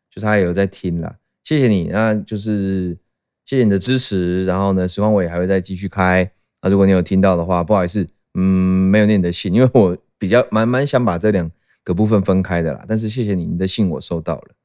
[0.10, 2.98] 就他也有在听了，谢谢你，那就是
[3.46, 11.52] 谢谢你的支持，然后呢，时光我也还会再继续开，那如果你有听到的话，不好意思，嗯，没有念你的信，因为我比较蛮蛮想把这两。
[11.86, 14.56] 个部分分开的啦，但是谢谢你，你的信我收到了。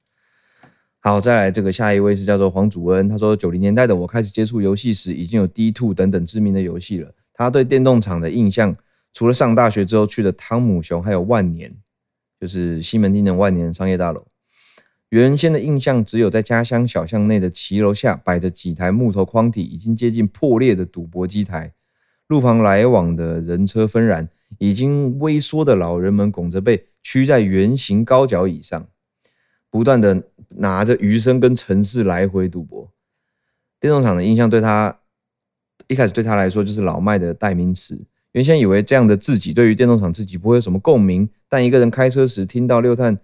[1.00, 7.12] 好，再来这个下一位是叫做黄祖恩，他说九零年代的我开始接触游戏时，已经有 D Two 等等知名的游戏了。
[7.40, 8.76] 他对电动厂的印象，
[9.14, 11.74] 除了上大学之后去的汤姆熊，还有万年，
[12.38, 14.26] 就是西门町的万年商业大楼。
[15.08, 21.72] 原先的印象只有在家乡小巷内的骑楼下摆着几台木头框体，已经接近破裂的赌博机台，
[22.26, 24.28] 路旁来往的人车纷然。
[24.58, 28.86] 已经微缩的老人们拱着背，屈在圆形高脚椅上，
[29.70, 32.92] 不断的拿着余生跟城市来回赌博。
[33.80, 34.99] 电动厂的印象对他，
[35.90, 38.00] 一开始对他来说就是老迈的代名词。
[38.30, 43.18] 原先以为这样的自己对于电动厂自己不会有什么共鸣，但一个人开车时听到六探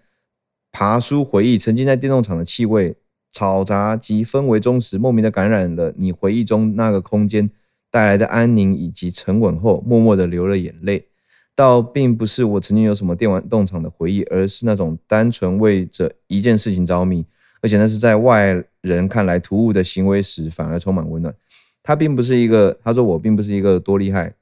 [0.73, 2.97] 爬书回忆沉浸在电动厂的气味、
[3.33, 7.49] 嘈杂及氛围中时，莫名的感染了你回忆中那个空间
[7.89, 11.07] 带来的安宁以及沉稳后，默默的流了眼泪。
[11.55, 17.25] 倒并不是我曾经有什么电玩动厂的回忆，而是那种单纯为着一件事情着迷，
[17.63, 21.33] 而且那是在外人看来突兀的行为时，反而充满温暖。
[21.87, 24.35] 他并不是一个，他说我并不是一个多厉害、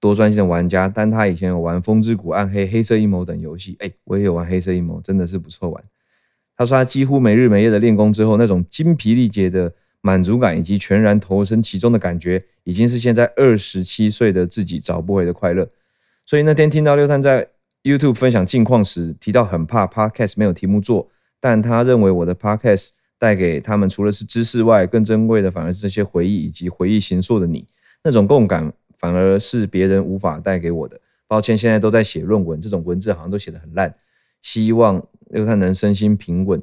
[0.00, 5.84] 多专心的玩家，但他以前有玩《风之谷》、《暗黑》、《黑色阴谋》等游戏，哎，我也有玩《黑色阴谋》，真的是不错玩。
[6.56, 15.68] 他说他几乎没日没夜的练功之后，那种精疲力竭的满足感以及全然投身其中的感觉，已经是现在二十七岁的自己找不回的快乐。
[16.24, 17.48] 所以那天听到六探在
[17.84, 21.08] YouTube 分享近况时，提到很怕 Podcast 没有题目做，
[21.38, 27.66] 但他认为我的 Podcast 带给他们除了是知识外，更珍贵的反而是这些回忆以及回忆形塑的你，
[28.02, 31.00] 那种共感反而是别人无法带给我的。
[31.26, 33.94] 抱歉，现在都在写论文，这种文字好像都写得很烂。
[34.42, 36.62] 希望六探能身心平稳，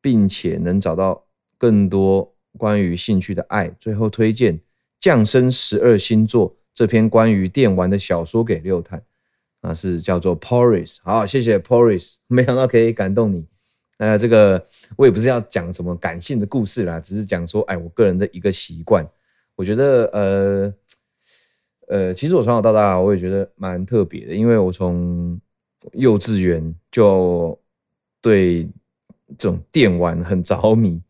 [0.00, 1.24] 并且能找到
[1.58, 3.68] 更多关于兴趣的爱。
[3.78, 4.58] 最后推荐
[4.98, 6.50] 《降生十二星座》。
[6.74, 9.00] 这篇关于电玩的小说给六探，
[9.60, 10.96] 啊，是叫做 Porris。
[11.04, 13.46] 好，谢谢 Porris，没想到可以感动你。
[13.98, 14.64] 那这个
[14.96, 19.06] 我也不是要讲什么感性的故事啦，只是讲说，哎，我个人的一个习惯。
[19.56, 20.74] 我觉得，呃，
[21.86, 25.40] 呃，其实我从小到大，我也觉得蛮特别的，因为我从
[25.92, 27.56] 幼稚园就
[28.20, 28.64] 对
[29.38, 31.00] 这种电玩很着迷。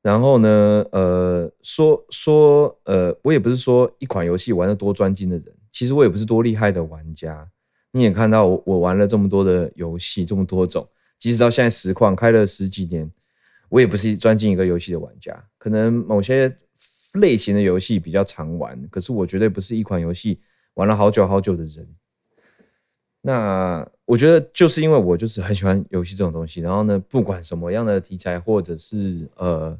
[0.00, 7.46] 然后呢，呃，说说，呃，我也不是说一款游戏玩得多专精的人，其实我也不是多厉害的玩家。
[7.90, 10.88] 你也看到我，我玩了这么多的游戏，这么多种，
[11.20, 13.08] 即使到现在实况开了十几年，
[13.68, 15.32] 我也不是专精一个游戏的玩家。
[15.58, 16.52] 可能某些
[17.14, 20.40] 类型的游戏比较常玩，可是我绝对不是一款游戏
[20.74, 21.88] 玩了好久好久的人。
[23.20, 29.78] 那我觉得就是因为我就是很喜欢游戏这种东西，然后呢，不管什么样的题材或者是呃。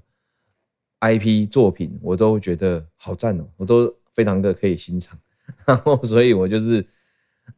[1.03, 5.19] IP 作品我都觉得好赞哦，我都非常的可以欣赏，
[5.65, 6.87] 然后所以我就是，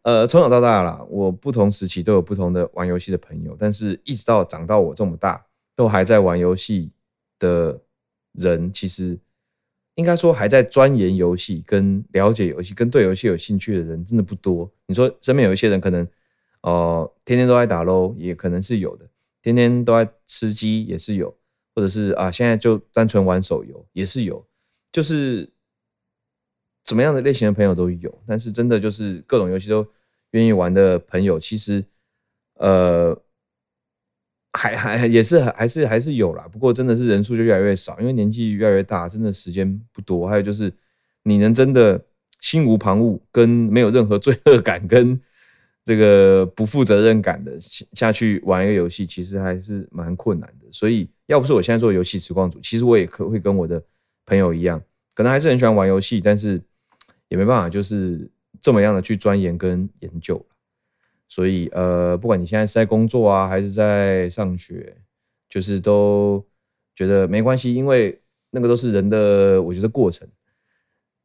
[0.02, 5.44] 呃，从小到大啦，我不同时期都有不同的玩游戏的朋友，但是一直到长到我这么大，
[5.76, 6.90] 都还在玩游戏
[7.38, 7.80] 的
[8.32, 9.18] 人，其实
[9.96, 14.70] 应该说还在钻研游戏、跟了解游戏、跟对游戏有兴趣的人真的不多。
[14.86, 16.08] 你说身边有一些人可能，
[16.62, 19.06] 呃，天天都在打喽，也可能是有的，
[19.42, 21.36] 天天都在吃鸡也是有，
[21.74, 24.42] 或者是啊现在就单纯玩手游也是有，
[24.90, 25.51] 就是
[26.84, 28.22] 怎么样的类型的朋友都有。
[28.26, 29.86] 但是真的就是各种游戏都
[30.32, 31.84] 愿意玩的朋友，其实
[32.54, 33.16] 呃
[34.52, 36.46] 还还也是还是还是有啦。
[36.52, 40.28] 不过真的是人数就越来越少，因为年纪越来越大，真的时间不多。
[40.28, 40.72] 还有就是
[41.22, 42.02] 你能真的。
[42.42, 45.16] 心无旁骛，跟没有任何罪恶感，跟
[45.84, 47.56] 这个不负责任感的
[47.92, 50.66] 下去玩一个游戏，其实还是蛮困难的。
[50.72, 53.80] 所以，要不是我现在做游戏实况组，其实我也可会跟我的
[54.26, 54.82] 朋友一样，
[55.14, 56.60] 可能还是很喜欢玩游戏，但是
[57.32, 58.30] 也没办法，就是
[58.60, 60.44] 这么样的去钻研跟研究。
[61.28, 64.94] 所以，呃，不管你现在是在工作啊，还是在上学，
[65.48, 66.44] 就是都
[66.94, 68.20] 觉得没关系，因为
[68.50, 70.28] 那个都是人的，我觉得过程。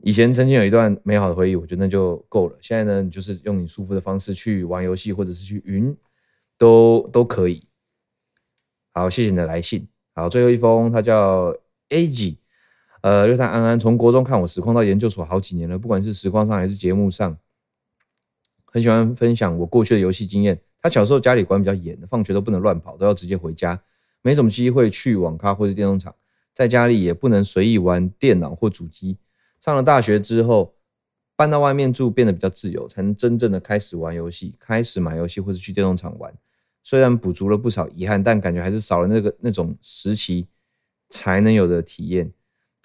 [0.04, 2.58] 以前曾经有一段美好的回忆，我觉得那就够了。
[2.62, 5.94] 现在呢，你就是用你舒服的方式去玩游戏，或者是去云，
[6.58, 7.68] 都都可以。
[8.94, 9.86] 好，谢谢你的来信。
[10.16, 11.54] 好，最后一封，他叫
[11.90, 12.38] A G，
[13.02, 17.38] 呃，六探安安，从国中看我实况到研究所好几年了，不管是实况上还是节目上，
[18.66, 20.60] 很喜欢分享我过去的游戏经验。
[20.82, 23.82] 他小时候家里管比较严，放学都不能乱跑，都要直接回家，
[24.22, 26.14] 没什么机会去网咖或是电动场，
[26.54, 29.18] 在家里也不能随意玩电脑或主机。
[29.60, 30.76] 上了大学之后，
[31.36, 36.34] 搬到外面住，变得比较自由，才能真正的开始玩游戏，开始买游戏或是去电动场玩。
[36.84, 40.48] 虽然补足了不少遗憾，但感觉还是少了那个那种时期
[41.10, 42.32] 才能有的体验。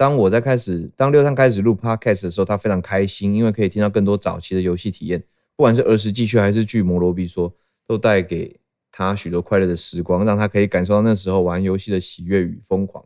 [0.03, 5.21] 当我在开始，当六探开始录 Podcast 的时候，他非常开心，因为可以听到更多早期的游戏体验，
[5.55, 7.55] 不管是儿时记趣还是据摩罗比说，
[7.87, 8.59] 都带给
[8.91, 13.05] 他许多快乐的时光，让他可以感受到那时候玩游戏的喜悦与疯狂。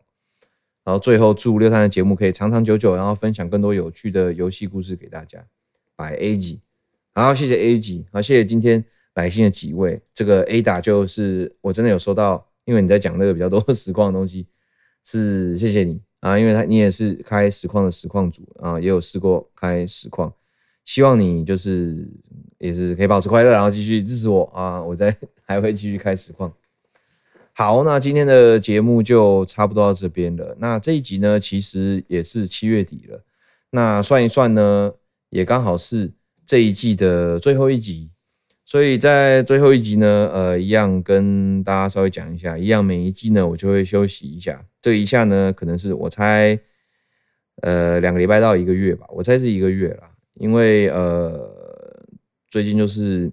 [0.85, 5.45] 然后最后祝六探的节目可以长长久久，然后分享更多有趣的游戏故事给大家。
[5.99, 6.63] By A G，
[7.13, 8.83] 好，谢谢 A G，好，谢谢今天
[9.13, 10.01] 来信的几位。
[10.15, 14.47] 这个 A 打就是我真的有收到，因为你在讲那个比较多实况的东西，
[15.05, 20.33] 是谢谢你啊，因为他你也是开实况的实况主啊，也有试过开实况，
[20.85, 22.09] 希望你就是
[22.59, 26.53] 也是可以保持快乐，然后继续支持我啊，我再 还会继续开实况。
[27.53, 30.57] 好，那今天的节目就差不多到这边了。
[30.59, 33.23] 那这一集呢，其实也是七月底了。
[33.71, 34.93] 那算一算呢，
[35.31, 36.13] 也刚好是
[36.45, 38.11] 这一季的最后一集。
[38.67, 44.63] 所以在最后一集呢，呃，一样跟大家稍微讲一下，一样每一季呢，我就会休息一下。
[44.83, 46.59] 这一下呢，可能是我猜，
[47.63, 51.49] 呃，两个礼拜到一个月吧，我猜是一个月啦，因为呃，
[52.51, 53.33] 最近就是。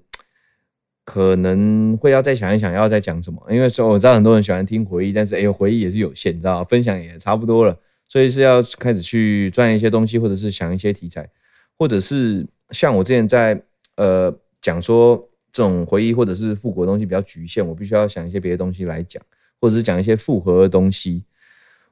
[1.05, 7.77] 可能会要再想一想，要再讲什么，因为说我知道很多人喜欢听回忆，但是哎，回忆也是有限，知道，分享也差不多了，
[8.07, 11.29] 所以是要开始去赚一些东西，或者是想一些题材，
[11.77, 13.61] 或者是像我之前在
[13.97, 19.21] 呃讲说这种回忆或者是复古的东西比较局限，我必须要想一些别的东西来讲，
[19.61, 21.21] 或者是讲一些复合的东西，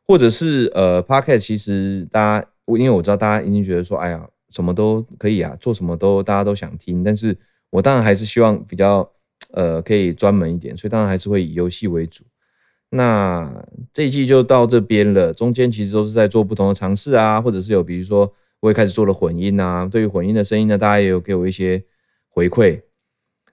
[0.07, 7.38] 或者是呃 p o c k e t 其实大家，我因为我知道大家一定觉得说，哎呀，什么都可以啊，做什么都大家都想听，但是。
[7.72, 9.09] 我当然还是希望比较，
[9.51, 12.22] 呃，可以专门一点，所以当然还是会以游戏为主。
[12.89, 13.49] 那
[13.93, 21.82] 这一季就到这边了，中间其实都是在做不同的尝试啊，或者是有比如说我也开始做了混音啊，对于混音的声音呢，大家也有给我一些
[22.32, 22.82] 回馈。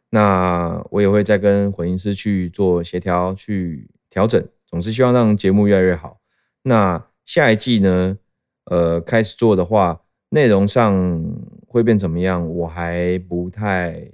[0.08, 6.18] 那我也会再跟混音师去做协调、去调整，总是希望让节目越来越好。
[6.62, 8.16] 那下一季呢，
[8.64, 10.00] 呃，开始做的话，
[10.30, 11.22] 内容上。
[11.70, 12.48] 会变怎么样？
[12.48, 14.10] 我还不太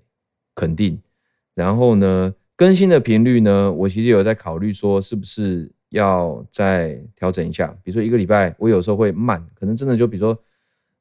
[0.56, 1.00] 肯定。
[1.54, 7.68] 然后呢，更新的频率呢，我其实有在考虑说，是不是要再调整一下。
[7.84, 10.36] 比如说一个礼拜，我有时候会慢，可能真的就比如说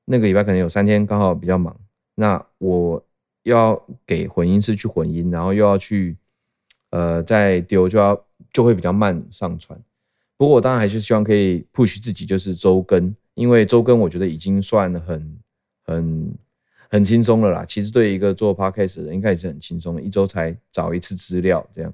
[0.05, 1.75] 那个礼拜可能有三天刚好比较忙，
[2.13, 3.03] 那我
[3.43, 6.17] 要给混音师去混音，然后又要去
[6.89, 9.79] 呃再丢，就要就会比较慢上传。
[10.35, 15.39] 不过我当然还是希望可以 push 自己，就是周更，因为周更我觉得已经算很
[15.85, 16.33] 很。
[16.89, 21.91] 很轻松了啦，其实对一个做 podcast 的人，应该也是很轻松的，一周才找一次资料这样。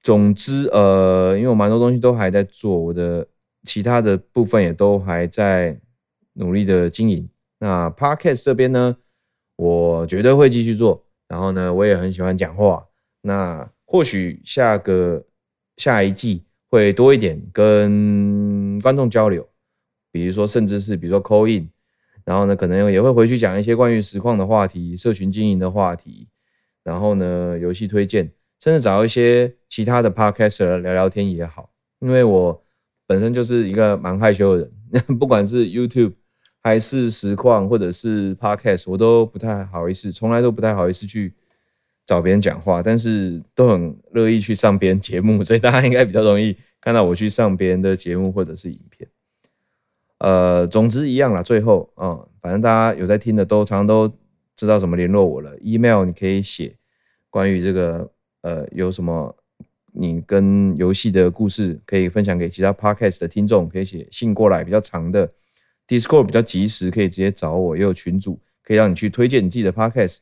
[0.00, 3.24] 总之，呃，因为我蛮多东西都还在做，我的
[3.62, 5.80] 其他的部分也都还在
[6.32, 7.30] 努力的经营。
[7.60, 8.96] 那 podcast 这边呢，
[9.56, 11.04] 我绝对会继续做。
[11.28, 12.86] 然后呢，我也很喜欢讲话。
[13.22, 15.24] 那或许下个
[15.76, 19.48] 下一季会多一点跟观众交流，
[20.10, 21.68] 比如说，甚至是比如说 call in。
[22.24, 26.28] 然后呢，可能也会回去讲一些关于实况的话题、社群经营的话题，
[26.84, 28.30] 然后呢，游戏推荐，
[28.60, 31.70] 甚至找一些其他的 podcaster 聊聊天也好。
[31.98, 32.62] 因为我
[33.08, 36.12] 本身就是一个蛮害羞的人， 不管是 YouTube
[36.62, 41.34] 还是实况或者是 podcast，我都不太好意思，从来都不太好意思去
[42.06, 49.08] 找别人讲话，但是都很乐意去上别人节目，所以大家应该比较容易看到我去上别人的节目或者是影片。
[50.18, 51.42] 呃，总之一样啦。
[51.42, 54.08] 最后啊、嗯，反正大家有在听的都常常都
[54.54, 55.56] 知道怎么联络我了。
[55.62, 56.76] email 你可以写
[57.28, 58.08] 关于这个
[58.42, 59.34] 呃有什么
[59.92, 65.28] 你跟游戏的故事可以分享给其他 podcast 的听众，可以写信过来比较长的。
[65.88, 70.18] Discord 比较及时，可以直接找我，也有群主可以让你去推荐你自己的 podcast，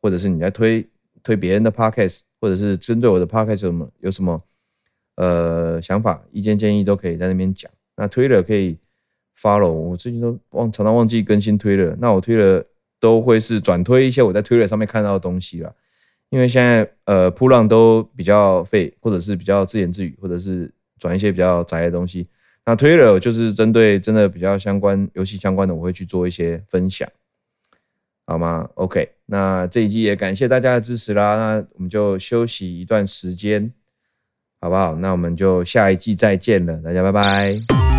[0.00, 0.86] 或者是你在推
[1.22, 4.42] 推别人的 podcast，或者是针对我的 podcast 有什么有什么
[5.16, 7.70] 呃想法、意见建议都可以在那边讲。
[7.96, 8.78] 那推了可以。
[9.34, 12.64] follow 我最近都忘常常忘记更新推了，那我推了
[13.00, 15.74] 都会是转推一些我在推了上面看到的东西啦。
[16.28, 22.28] 因为现在呃铺浪都比较废，或者是比较自言自语，或者是转一些比较宅的东西。
[22.64, 27.08] 那推了就是针对真的比较相关游戏相关的，我会去做一些分享，
[28.24, 33.72] 好吗？OK，那这一季也感谢大家的支持啦，那我们就休息一段时间，
[34.60, 34.94] 好不好？
[34.94, 37.91] 那我们就下一季再见了，大家拜拜。